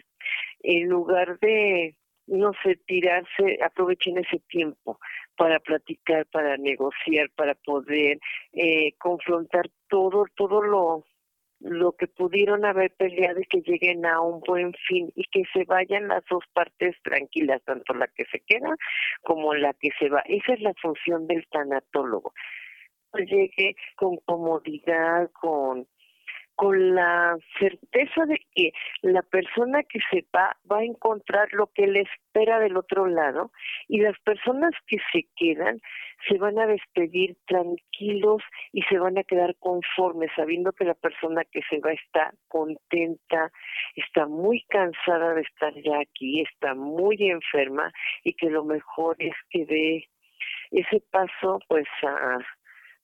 en 0.62 0.88
lugar 0.88 1.38
de 1.40 1.96
no 2.26 2.52
sé, 2.62 2.76
tirarse, 2.86 3.58
aprovechen 3.64 4.18
ese 4.18 4.38
tiempo 4.48 5.00
para 5.40 5.58
platicar, 5.58 6.26
para 6.26 6.58
negociar, 6.58 7.30
para 7.34 7.54
poder 7.54 8.18
eh, 8.52 8.92
confrontar 8.98 9.70
todo, 9.88 10.26
todo 10.36 10.60
lo, 10.60 11.06
lo 11.60 11.92
que 11.92 12.08
pudieron 12.08 12.66
haber 12.66 12.90
peleado 12.90 13.40
y 13.40 13.46
que 13.46 13.62
lleguen 13.62 14.04
a 14.04 14.20
un 14.20 14.40
buen 14.40 14.74
fin 14.86 15.10
y 15.16 15.24
que 15.32 15.44
se 15.54 15.64
vayan 15.64 16.08
las 16.08 16.22
dos 16.28 16.44
partes 16.52 16.94
tranquilas, 17.02 17.62
tanto 17.64 17.94
la 17.94 18.08
que 18.08 18.26
se 18.26 18.40
queda 18.40 18.76
como 19.22 19.54
la 19.54 19.72
que 19.72 19.88
se 19.98 20.10
va. 20.10 20.20
Esa 20.26 20.52
es 20.52 20.60
la 20.60 20.74
función 20.74 21.26
del 21.26 21.46
tanatólogo. 21.48 22.34
Pues 23.10 23.26
llegue 23.26 23.76
con 23.96 24.18
comodidad, 24.18 25.30
con 25.40 25.86
con 26.54 26.94
la 26.94 27.36
certeza 27.58 28.26
de 28.26 28.40
que 28.54 28.72
la 29.02 29.22
persona 29.22 29.82
que 29.82 29.98
se 30.10 30.26
va 30.34 30.56
va 30.70 30.78
a 30.78 30.84
encontrar 30.84 31.48
lo 31.52 31.68
que 31.68 31.86
le 31.86 32.02
espera 32.02 32.58
del 32.58 32.76
otro 32.76 33.06
lado 33.06 33.50
y 33.88 34.00
las 34.00 34.18
personas 34.20 34.72
que 34.86 34.98
se 35.12 35.26
quedan 35.36 35.80
se 36.28 36.38
van 36.38 36.58
a 36.58 36.66
despedir 36.66 37.36
tranquilos 37.46 38.42
y 38.72 38.82
se 38.82 38.98
van 38.98 39.16
a 39.18 39.24
quedar 39.24 39.56
conformes 39.58 40.30
sabiendo 40.36 40.72
que 40.72 40.84
la 40.84 40.94
persona 40.94 41.44
que 41.44 41.62
se 41.70 41.78
va 41.78 41.92
está 41.92 42.32
contenta, 42.48 43.50
está 43.96 44.26
muy 44.26 44.64
cansada 44.68 45.34
de 45.34 45.42
estar 45.42 45.72
ya 45.82 46.00
aquí, 46.00 46.42
está 46.42 46.74
muy 46.74 47.16
enferma 47.30 47.92
y 48.22 48.34
que 48.34 48.50
lo 48.50 48.64
mejor 48.64 49.16
es 49.18 49.34
que 49.50 49.64
dé 49.64 50.08
ese 50.70 51.02
paso 51.10 51.58
pues 51.68 51.86
a 52.02 52.38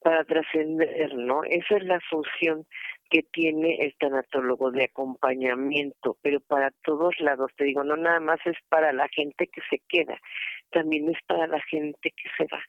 para 0.01 0.23
trascender, 0.23 1.15
¿no? 1.15 1.43
Esa 1.43 1.77
es 1.77 1.83
la 1.83 1.99
función 2.09 2.65
que 3.09 3.23
tiene 3.23 3.77
el 3.79 3.95
tanatólogo 3.97 4.71
de 4.71 4.85
acompañamiento, 4.85 6.17
pero 6.21 6.39
para 6.39 6.71
todos 6.83 7.19
lados, 7.19 7.51
te 7.57 7.65
digo, 7.65 7.83
no 7.83 7.95
nada 7.95 8.19
más 8.19 8.39
es 8.45 8.57
para 8.69 8.91
la 8.93 9.07
gente 9.09 9.47
que 9.47 9.61
se 9.69 9.81
queda, 9.87 10.19
también 10.71 11.09
es 11.09 11.17
para 11.27 11.47
la 11.47 11.61
gente 11.61 12.11
que 12.11 12.29
se 12.37 12.43
va. 12.53 12.61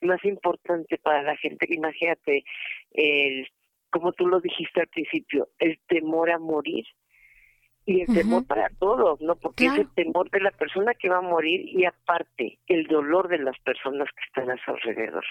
Y 0.00 0.06
más 0.06 0.24
importante 0.24 0.98
para 0.98 1.22
la 1.22 1.36
gente, 1.36 1.66
imagínate, 1.70 2.44
el, 2.92 3.48
como 3.90 4.12
tú 4.12 4.26
lo 4.26 4.40
dijiste 4.40 4.80
al 4.80 4.88
principio, 4.88 5.48
el 5.58 5.78
temor 5.86 6.30
a 6.30 6.38
morir 6.38 6.84
y 7.86 8.00
el 8.00 8.06
temor 8.08 8.46
para 8.46 8.68
todos, 8.80 9.20
¿no? 9.20 9.36
Porque 9.36 9.66
es 9.66 9.78
el 9.78 9.94
temor 9.94 10.28
de 10.30 10.40
la 10.40 10.50
persona 10.50 10.92
que 10.94 11.08
va 11.08 11.18
a 11.18 11.22
morir 11.22 11.60
y 11.68 11.84
aparte 11.84 12.58
el 12.66 12.86
dolor 12.88 13.28
de 13.28 13.38
las 13.38 13.56
personas 13.60 14.08
que 14.08 14.24
están 14.26 14.50
a 14.50 14.62
su 14.64 14.72
alrededor. 14.72 15.24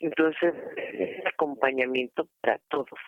Entonces, 0.00 0.54
acompañamiento 1.26 2.26
para 2.40 2.58
todos. 2.68 2.98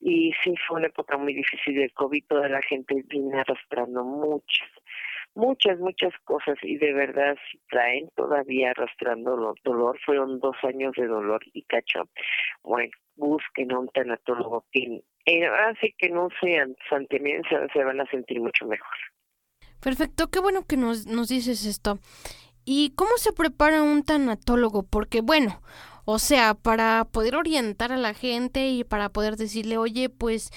Y 0.00 0.32
sí, 0.42 0.54
fue 0.66 0.78
una 0.78 0.86
época 0.86 1.16
muy 1.16 1.34
difícil 1.34 1.74
del 1.74 1.92
COVID, 1.92 2.24
toda 2.28 2.48
la 2.48 2.62
gente 2.62 3.02
viene 3.08 3.40
arrastrando 3.40 4.04
muchas, 4.04 4.68
muchas, 5.34 5.78
muchas 5.78 6.12
cosas 6.24 6.56
y 6.62 6.76
de 6.78 6.92
verdad 6.92 7.36
traen 7.68 8.08
todavía 8.14 8.70
arrastrando 8.70 9.54
dolor. 9.64 9.98
Fueron 10.04 10.38
dos 10.38 10.56
años 10.62 10.92
de 10.96 11.06
dolor 11.06 11.40
y 11.52 11.62
cacho. 11.62 12.08
Bueno, 12.62 12.92
busquen 13.16 13.72
a 13.72 13.80
un 13.80 13.88
tanatólogo 13.88 14.64
que 14.70 15.02
eh, 15.26 15.46
así 15.46 15.92
que 15.98 16.08
no 16.08 16.28
sean 16.40 16.76
santiamenses, 16.88 17.68
se 17.72 17.84
van 17.84 18.00
a 18.00 18.06
sentir 18.06 18.40
mucho 18.40 18.64
mejor. 18.66 18.96
Perfecto, 19.82 20.28
qué 20.30 20.38
bueno 20.38 20.62
que 20.66 20.76
nos, 20.76 21.06
nos 21.06 21.28
dices 21.28 21.66
esto. 21.66 21.98
¿Y 22.64 22.94
cómo 22.94 23.10
se 23.16 23.32
prepara 23.32 23.82
un 23.82 24.04
tanatólogo? 24.04 24.84
Porque 24.84 25.20
bueno, 25.20 25.60
o 26.06 26.18
sea, 26.18 26.54
para 26.54 27.04
poder 27.04 27.36
orientar 27.36 27.92
a 27.92 27.98
la 27.98 28.14
gente 28.14 28.70
y 28.70 28.84
para 28.84 29.10
poder 29.10 29.36
decirle, 29.36 29.76
oye, 29.76 30.08
pues 30.08 30.50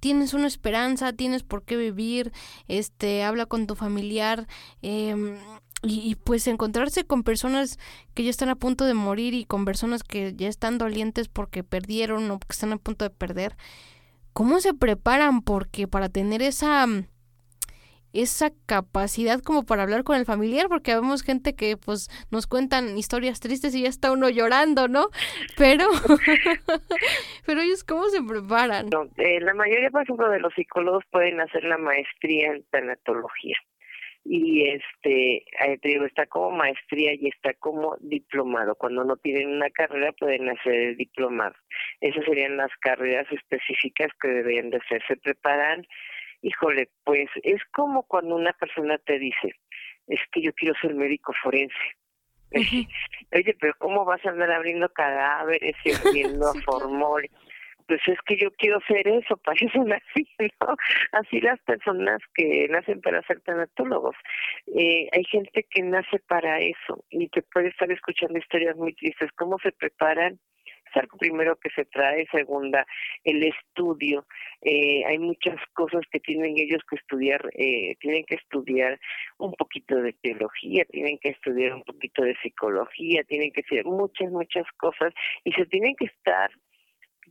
tienes 0.00 0.34
una 0.34 0.48
esperanza, 0.48 1.14
tienes 1.14 1.42
por 1.42 1.62
qué 1.62 1.76
vivir, 1.76 2.32
este, 2.68 3.24
habla 3.24 3.46
con 3.46 3.66
tu 3.66 3.74
familiar, 3.76 4.46
eh, 4.82 5.38
y, 5.82 6.16
pues 6.16 6.46
encontrarse 6.48 7.04
con 7.04 7.22
personas 7.22 7.78
que 8.14 8.24
ya 8.24 8.30
están 8.30 8.48
a 8.48 8.56
punto 8.56 8.84
de 8.84 8.94
morir 8.94 9.34
y 9.34 9.44
con 9.44 9.64
personas 9.64 10.02
que 10.02 10.34
ya 10.34 10.48
están 10.48 10.78
dolientes 10.78 11.28
porque 11.28 11.62
perdieron 11.62 12.30
o 12.30 12.38
porque 12.38 12.54
están 12.54 12.72
a 12.72 12.78
punto 12.78 13.04
de 13.04 13.10
perder. 13.10 13.56
¿Cómo 14.32 14.60
se 14.60 14.74
preparan? 14.74 15.42
Porque 15.42 15.86
para 15.86 16.08
tener 16.08 16.42
esa 16.42 16.86
esa 18.16 18.50
capacidad 18.66 19.40
como 19.40 19.64
para 19.64 19.82
hablar 19.82 20.04
con 20.04 20.16
el 20.16 20.24
familiar, 20.24 20.68
porque 20.68 20.94
vemos 20.94 21.22
gente 21.22 21.54
que 21.54 21.76
pues 21.76 22.08
nos 22.30 22.46
cuentan 22.46 22.96
historias 22.96 23.40
tristes 23.40 23.74
y 23.74 23.82
ya 23.82 23.88
está 23.88 24.12
uno 24.12 24.28
llorando, 24.28 24.88
¿no? 24.88 25.08
Pero, 25.56 25.84
pero 27.46 27.60
ellos 27.60 27.84
cómo 27.84 28.04
se 28.08 28.22
preparan. 28.22 28.88
Eh, 29.16 29.40
la 29.40 29.54
mayoría, 29.54 29.90
por 29.90 30.02
ejemplo, 30.02 30.28
de 30.30 30.40
los 30.40 30.52
psicólogos 30.54 31.04
pueden 31.10 31.40
hacer 31.40 31.64
la 31.64 31.78
maestría 31.78 32.52
en 32.52 32.64
tanatología. 32.70 33.56
y 34.24 34.68
este 34.68 35.36
eh, 35.36 35.78
te 35.80 35.88
digo 35.88 36.04
está 36.04 36.26
como 36.26 36.50
maestría 36.50 37.14
y 37.14 37.28
está 37.28 37.54
como 37.54 37.96
diplomado 38.00 38.74
cuando 38.74 39.04
no 39.04 39.16
tienen 39.16 39.48
una 39.48 39.70
carrera 39.70 40.12
pueden 40.12 40.48
hacer 40.48 40.74
el 40.74 40.96
diplomado 40.96 41.54
esas 42.00 42.24
serían 42.24 42.56
las 42.56 42.72
carreras 42.80 43.26
específicas 43.30 44.08
que 44.20 44.28
deberían 44.28 44.70
de 44.70 44.80
ser 44.88 45.00
se 45.06 45.16
preparan 45.16 45.86
híjole 46.42 46.88
pues 47.04 47.28
es 47.42 47.62
como 47.72 48.02
cuando 48.04 48.34
una 48.36 48.52
persona 48.52 48.98
te 48.98 49.18
dice 49.18 49.54
es 50.08 50.20
que 50.32 50.42
yo 50.42 50.52
quiero 50.54 50.74
ser 50.80 50.94
médico 50.94 51.32
forense 51.42 51.74
Oye, 52.52 53.56
pero 53.60 53.74
¿cómo 53.78 54.04
vas 54.04 54.24
a 54.24 54.30
andar 54.30 54.52
abriendo 54.52 54.88
cadáveres 54.90 55.74
y 55.84 55.90
haciendo 55.90 56.52
formol? 56.64 57.28
pues 57.86 58.00
es 58.06 58.18
que 58.26 58.36
yo 58.36 58.50
quiero 58.52 58.80
ser 58.86 59.06
eso, 59.06 59.36
para 59.44 59.58
eso 59.60 59.84
nací, 59.84 60.28
¿no? 60.60 60.76
Así 61.12 61.40
las 61.40 61.60
personas 61.60 62.20
que 62.34 62.68
nacen 62.68 63.00
para 63.00 63.22
ser 63.22 63.40
tanatólogos. 63.40 64.16
Eh, 64.74 65.08
hay 65.12 65.24
gente 65.24 65.66
que 65.70 65.82
nace 65.82 66.18
para 66.28 66.58
eso 66.60 67.04
y 67.10 67.28
te 67.28 67.42
puede 67.42 67.68
estar 67.68 67.90
escuchando 67.90 68.38
historias 68.38 68.76
muy 68.76 68.94
tristes, 68.94 69.30
cómo 69.36 69.58
se 69.58 69.72
preparan 69.72 70.38
es 70.94 71.08
primero 71.18 71.56
que 71.56 71.70
se 71.70 71.84
trae, 71.86 72.26
segunda, 72.30 72.86
el 73.24 73.42
estudio. 73.42 74.26
Eh, 74.62 75.04
hay 75.06 75.18
muchas 75.18 75.56
cosas 75.72 76.02
que 76.10 76.20
tienen 76.20 76.58
ellos 76.58 76.82
que 76.88 76.96
estudiar, 76.96 77.42
eh, 77.54 77.96
tienen 78.00 78.24
que 78.24 78.36
estudiar 78.36 78.98
un 79.38 79.52
poquito 79.52 79.96
de 79.96 80.12
teología, 80.14 80.84
tienen 80.86 81.18
que 81.18 81.30
estudiar 81.30 81.74
un 81.74 81.82
poquito 81.82 82.22
de 82.22 82.36
psicología, 82.42 83.24
tienen 83.24 83.52
que 83.52 83.60
estudiar 83.60 83.84
muchas, 83.84 84.30
muchas 84.30 84.66
cosas 84.78 85.12
y 85.44 85.52
se 85.52 85.66
tienen 85.66 85.94
que 85.96 86.06
estar 86.06 86.50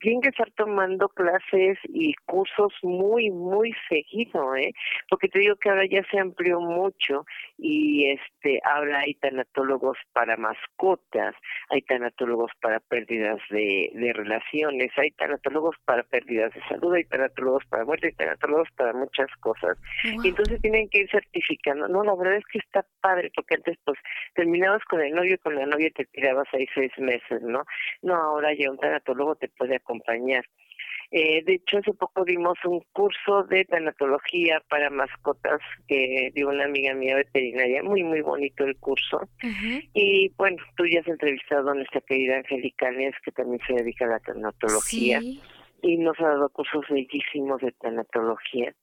tienen 0.02 0.22
que 0.22 0.30
estar 0.30 0.52
tomando 0.52 1.10
clases 1.10 1.78
y 1.86 2.14
cursos 2.26 2.74
muy, 2.84 3.32
muy 3.32 3.74
seguido, 3.90 4.56
¿eh? 4.56 4.74
Porque 5.10 5.28
te 5.28 5.40
digo 5.40 5.56
que 5.56 5.70
ahora 5.70 5.86
ya 5.86 6.04
se 6.12 6.20
amplió 6.20 6.60
mucho 6.60 7.26
y 7.58 8.10
este 8.12 8.60
ahora 8.64 9.00
hay 9.00 9.14
tanatólogos 9.16 9.98
para 10.14 10.36
mascotas, 10.38 11.36
hay 11.70 11.82
tanatólogos 11.84 12.52
para 12.62 12.80
pérdidas 12.80 13.40
de, 13.50 13.92
de 13.94 14.14
relaciones, 14.14 14.92
hay 14.98 15.12
tanatólogos 15.12 15.76
para 15.86 16.04
pérdidas 16.04 16.54
de 16.54 16.62
salud, 16.68 16.94
hay 16.94 17.06
tanatólogos 17.06 17.66
para 17.66 17.86
muerte, 17.86 18.08
hay 18.08 18.14
tanatólogos 18.14 18.70
para 18.76 18.94
muchas 18.94 19.28
cosas. 19.40 19.78
Y 20.04 20.30
entonces 20.30 20.62
tienen 20.62 20.90
que 20.90 21.00
ir 21.00 21.10
certificando. 21.10 21.88
No, 21.88 22.04
la 22.04 22.16
verdad 22.16 22.38
es 22.38 22.46
que 22.52 22.60
está 22.60 22.86
padre, 23.02 23.32
porque 23.36 23.56
antes 23.56 23.78
pues 23.86 23.98
terminabas 24.34 24.84
con 24.86 25.02
el 25.02 25.14
novio 25.14 25.36
y 25.36 25.40
con 25.40 25.56
la 25.56 25.66
novia 25.66 25.90
te 25.96 26.06
tirabas 26.06 26.48
ahí 26.54 26.68
seis 26.74 26.92
meses, 26.98 27.42
¿no? 27.42 27.64
No, 28.02 28.16
ahora 28.16 28.54
ya 28.54 28.70
un 28.70 28.78
tanatólogo 28.78 29.36
te 29.36 29.48
puede 29.50 29.78
acompañar. 29.78 30.46
Eh, 31.12 31.44
de 31.44 31.54
hecho, 31.56 31.78
hace 31.78 31.94
poco 31.94 32.26
dimos 32.26 32.58
un 32.66 32.82
curso 32.92 33.44
de 33.44 33.66
tanatología 33.66 34.62
para 34.70 34.90
mascotas 34.90 35.62
que 35.88 36.32
dio 36.34 36.50
una 36.50 36.66
amiga 36.66 36.94
mía 36.94 37.16
veterinaria, 37.16 37.84
muy, 37.84 38.04
muy 38.04 38.22
bonito 38.22 38.64
el 38.64 38.78
curso. 38.78 39.28
Y 39.94 40.30
bueno, 40.38 40.58
tú 40.76 40.86
ya 40.86 41.02
has 41.02 41.08
entrevistado 41.08 41.70
a 41.70 41.76
nuestra 41.76 42.02
querida 42.02 42.38
Angélica 42.38 42.92
Nes, 42.92 43.16
que 43.24 43.32
también 43.32 43.62
se 43.68 43.74
dedica 43.74 44.06
a 44.06 44.10
la 44.10 44.20
tanatología, 44.20 45.22
y 45.82 45.98
nos 45.98 46.20
ha 46.20 46.28
dado 46.28 46.50
cursos 46.50 46.86
bellísimos 46.90 47.62
de 47.62 47.72
tanatología. 47.74 48.74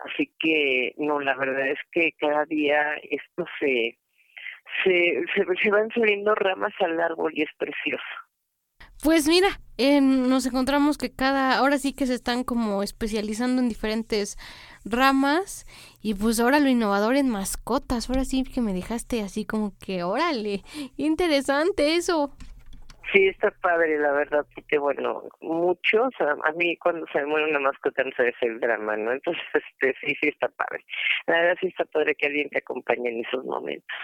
Así 0.00 0.30
que, 0.38 0.94
no, 0.98 1.20
la 1.20 1.36
verdad 1.36 1.68
es 1.68 1.78
que 1.90 2.12
cada 2.18 2.44
día 2.46 2.94
esto 3.02 3.44
se, 3.58 3.98
se, 4.84 5.24
se, 5.34 5.44
se 5.62 5.70
van 5.70 5.90
saliendo 5.90 6.34
ramas 6.34 6.72
al 6.80 7.00
árbol 7.00 7.32
y 7.34 7.42
es 7.42 7.50
precioso. 7.58 8.04
Pues 9.02 9.28
mira, 9.28 9.60
nos 10.00 10.46
encontramos 10.46 10.98
que 10.98 11.12
cada, 11.12 11.58
ahora 11.58 11.78
sí 11.78 11.92
que 11.92 12.06
se 12.06 12.14
están 12.14 12.44
como 12.44 12.82
especializando 12.82 13.60
en 13.60 13.68
diferentes 13.68 14.36
ramas 14.84 15.66
y 16.02 16.14
pues 16.14 16.40
ahora 16.40 16.60
lo 16.60 16.68
innovador 16.68 17.16
en 17.16 17.28
mascotas, 17.28 18.08
ahora 18.08 18.24
sí 18.24 18.44
que 18.44 18.60
me 18.60 18.72
dejaste 18.72 19.20
así 19.20 19.44
como 19.44 19.72
que, 19.78 20.02
órale, 20.02 20.62
interesante 20.96 21.96
eso. 21.96 22.32
Sí, 23.12 23.28
está 23.28 23.52
padre, 23.62 23.98
la 23.98 24.10
verdad, 24.12 24.44
porque 24.54 24.78
bueno, 24.78 25.22
muchos, 25.40 26.12
a, 26.20 26.52
mí 26.52 26.76
cuando 26.78 27.06
se 27.12 27.20
me 27.20 27.26
muere 27.26 27.48
una 27.48 27.60
mascota 27.60 28.02
no 28.02 28.10
se 28.16 28.34
el 28.40 28.58
drama, 28.58 28.96
¿no? 28.96 29.12
Entonces, 29.12 29.44
este, 29.54 29.94
sí, 30.00 30.16
sí 30.20 30.28
está 30.28 30.48
padre. 30.48 30.84
La 31.26 31.40
verdad 31.40 31.56
sí 31.60 31.68
está 31.68 31.84
padre 31.84 32.16
que 32.16 32.26
alguien 32.26 32.48
te 32.50 32.58
acompañe 32.58 33.10
en 33.10 33.24
esos 33.24 33.44
momentos. 33.44 33.96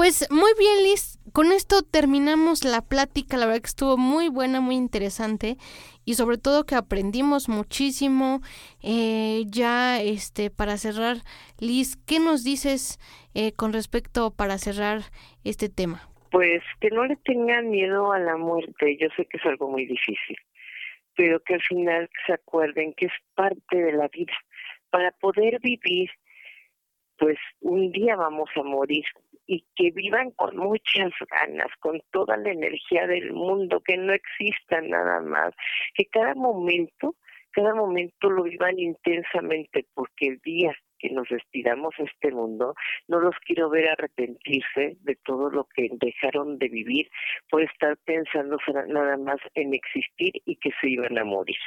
Pues 0.00 0.26
muy 0.30 0.52
bien, 0.58 0.82
Liz. 0.82 1.18
Con 1.34 1.52
esto 1.52 1.82
terminamos 1.82 2.64
la 2.64 2.80
plática. 2.80 3.36
La 3.36 3.44
verdad 3.44 3.60
que 3.60 3.66
estuvo 3.66 3.98
muy 3.98 4.30
buena, 4.30 4.62
muy 4.62 4.74
interesante 4.74 5.58
y 6.06 6.14
sobre 6.14 6.38
todo 6.38 6.64
que 6.64 6.74
aprendimos 6.74 7.50
muchísimo. 7.50 8.40
Eh, 8.82 9.42
ya, 9.44 10.00
este, 10.00 10.50
para 10.50 10.78
cerrar, 10.78 11.18
Liz, 11.58 11.98
¿qué 12.06 12.18
nos 12.18 12.44
dices 12.44 12.98
eh, 13.34 13.52
con 13.52 13.74
respecto 13.74 14.34
para 14.34 14.56
cerrar 14.56 15.02
este 15.44 15.68
tema? 15.68 16.08
Pues 16.30 16.62
que 16.80 16.88
no 16.88 17.04
le 17.04 17.16
tengan 17.16 17.68
miedo 17.68 18.10
a 18.10 18.18
la 18.18 18.38
muerte. 18.38 18.96
Yo 18.98 19.08
sé 19.18 19.26
que 19.26 19.36
es 19.36 19.44
algo 19.44 19.68
muy 19.68 19.84
difícil, 19.84 20.38
pero 21.14 21.40
que 21.40 21.56
al 21.56 21.62
final 21.62 22.08
se 22.26 22.32
acuerden 22.32 22.94
que 22.94 23.04
es 23.04 23.12
parte 23.34 23.76
de 23.76 23.92
la 23.92 24.08
vida. 24.08 24.32
Para 24.88 25.10
poder 25.10 25.60
vivir, 25.60 26.08
pues 27.18 27.36
un 27.60 27.92
día 27.92 28.16
vamos 28.16 28.48
a 28.56 28.62
morir 28.62 29.04
y 29.50 29.64
que 29.74 29.90
vivan 29.90 30.30
con 30.30 30.56
muchas 30.56 31.10
ganas, 31.28 31.66
con 31.80 32.00
toda 32.12 32.36
la 32.36 32.52
energía 32.52 33.08
del 33.08 33.32
mundo, 33.32 33.80
que 33.84 33.96
no 33.96 34.12
exista 34.12 34.80
nada 34.80 35.20
más, 35.22 35.52
que 35.94 36.04
cada 36.06 36.36
momento, 36.36 37.16
cada 37.50 37.74
momento 37.74 38.30
lo 38.30 38.44
vivan 38.44 38.78
intensamente, 38.78 39.86
porque 39.92 40.28
el 40.28 40.38
día 40.38 40.72
que 41.00 41.10
nos 41.10 41.28
despidamos 41.28 41.92
a 41.98 42.04
este 42.04 42.30
mundo, 42.30 42.76
no 43.08 43.18
los 43.18 43.34
quiero 43.44 43.68
ver 43.70 43.88
arrepentirse 43.88 44.98
de 45.00 45.16
todo 45.24 45.50
lo 45.50 45.64
que 45.74 45.88
dejaron 45.94 46.56
de 46.58 46.68
vivir 46.68 47.10
por 47.50 47.64
estar 47.64 47.96
pensando 48.04 48.56
nada 48.86 49.16
más 49.16 49.40
en 49.54 49.74
existir 49.74 50.32
y 50.44 50.54
que 50.56 50.70
se 50.80 50.90
iban 50.90 51.18
a 51.18 51.24
morir. 51.24 51.58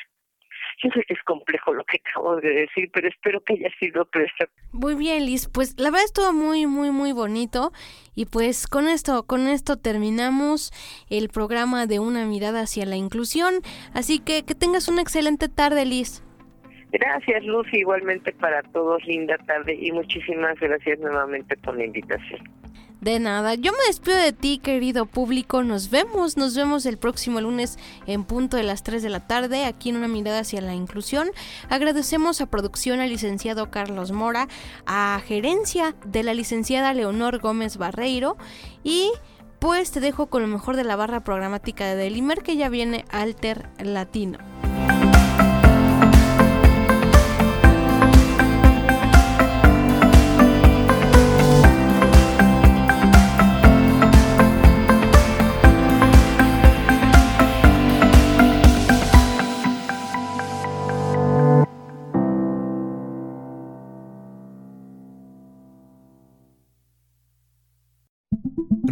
Yo 0.81 0.89
sé 0.93 1.03
que 1.07 1.13
es 1.13 1.23
complejo 1.23 1.73
lo 1.73 1.83
que 1.83 1.99
acabo 2.05 2.37
de 2.37 2.49
decir, 2.49 2.89
pero 2.93 3.07
espero 3.07 3.41
que 3.41 3.53
haya 3.53 3.69
sido 3.79 4.05
claro. 4.05 4.27
Muy 4.71 4.95
bien, 4.95 5.25
Liz. 5.25 5.49
Pues 5.49 5.75
la 5.77 5.89
verdad 5.91 6.05
estuvo 6.05 6.33
muy, 6.33 6.65
muy, 6.65 6.91
muy 6.91 7.11
bonito. 7.11 7.71
Y 8.15 8.25
pues 8.25 8.67
con 8.67 8.87
esto, 8.87 9.23
con 9.25 9.47
esto 9.47 9.77
terminamos 9.77 10.71
el 11.09 11.29
programa 11.29 11.87
de 11.87 11.99
Una 11.99 12.25
mirada 12.25 12.61
hacia 12.61 12.85
la 12.85 12.95
inclusión. 12.95 13.55
Así 13.93 14.19
que 14.19 14.43
que 14.43 14.55
tengas 14.55 14.87
una 14.87 15.01
excelente 15.01 15.49
tarde, 15.49 15.85
Liz. 15.85 16.23
Gracias, 16.91 17.43
Lucy. 17.43 17.77
Igualmente 17.77 18.31
para 18.33 18.61
todos, 18.71 19.03
linda 19.05 19.37
tarde. 19.47 19.75
Y 19.79 19.91
muchísimas 19.91 20.59
gracias 20.59 20.99
nuevamente 20.99 21.57
por 21.57 21.75
la 21.75 21.85
invitación. 21.85 22.62
De 23.03 23.19
nada, 23.19 23.55
yo 23.55 23.73
me 23.73 23.79
despido 23.87 24.15
de 24.15 24.31
ti, 24.31 24.59
querido 24.59 25.05
público. 25.05 25.61
Nos 25.61 25.89
vemos, 25.89 26.37
nos 26.37 26.55
vemos 26.55 26.85
el 26.85 26.97
próximo 26.97 27.41
lunes 27.41 27.77
en 28.07 28.23
punto 28.23 28.55
de 28.55 28.63
las 28.63 28.81
3 28.83 29.03
de 29.03 29.09
la 29.09 29.27
tarde, 29.27 29.65
aquí 29.65 29.89
en 29.89 29.97
una 29.97 30.07
mirada 30.07 30.39
hacia 30.39 30.61
la 30.61 30.73
inclusión. 30.73 31.29
Agradecemos 31.67 32.39
a 32.39 32.45
producción 32.45 33.01
al 33.01 33.09
licenciado 33.09 33.69
Carlos 33.69 34.13
Mora, 34.13 34.47
a 34.85 35.21
gerencia 35.27 35.97
de 36.05 36.23
la 36.23 36.33
licenciada 36.33 36.93
Leonor 36.93 37.39
Gómez 37.39 37.75
Barreiro 37.75 38.37
y 38.85 39.11
pues 39.59 39.91
te 39.91 39.99
dejo 39.99 40.27
con 40.27 40.41
lo 40.41 40.47
mejor 40.47 40.77
de 40.77 40.85
la 40.85 40.95
barra 40.95 41.25
programática 41.25 41.85
de 41.85 41.95
Delimer 41.95 42.41
que 42.41 42.55
ya 42.55 42.69
viene 42.69 43.03
Alter 43.09 43.69
Latino. 43.79 44.52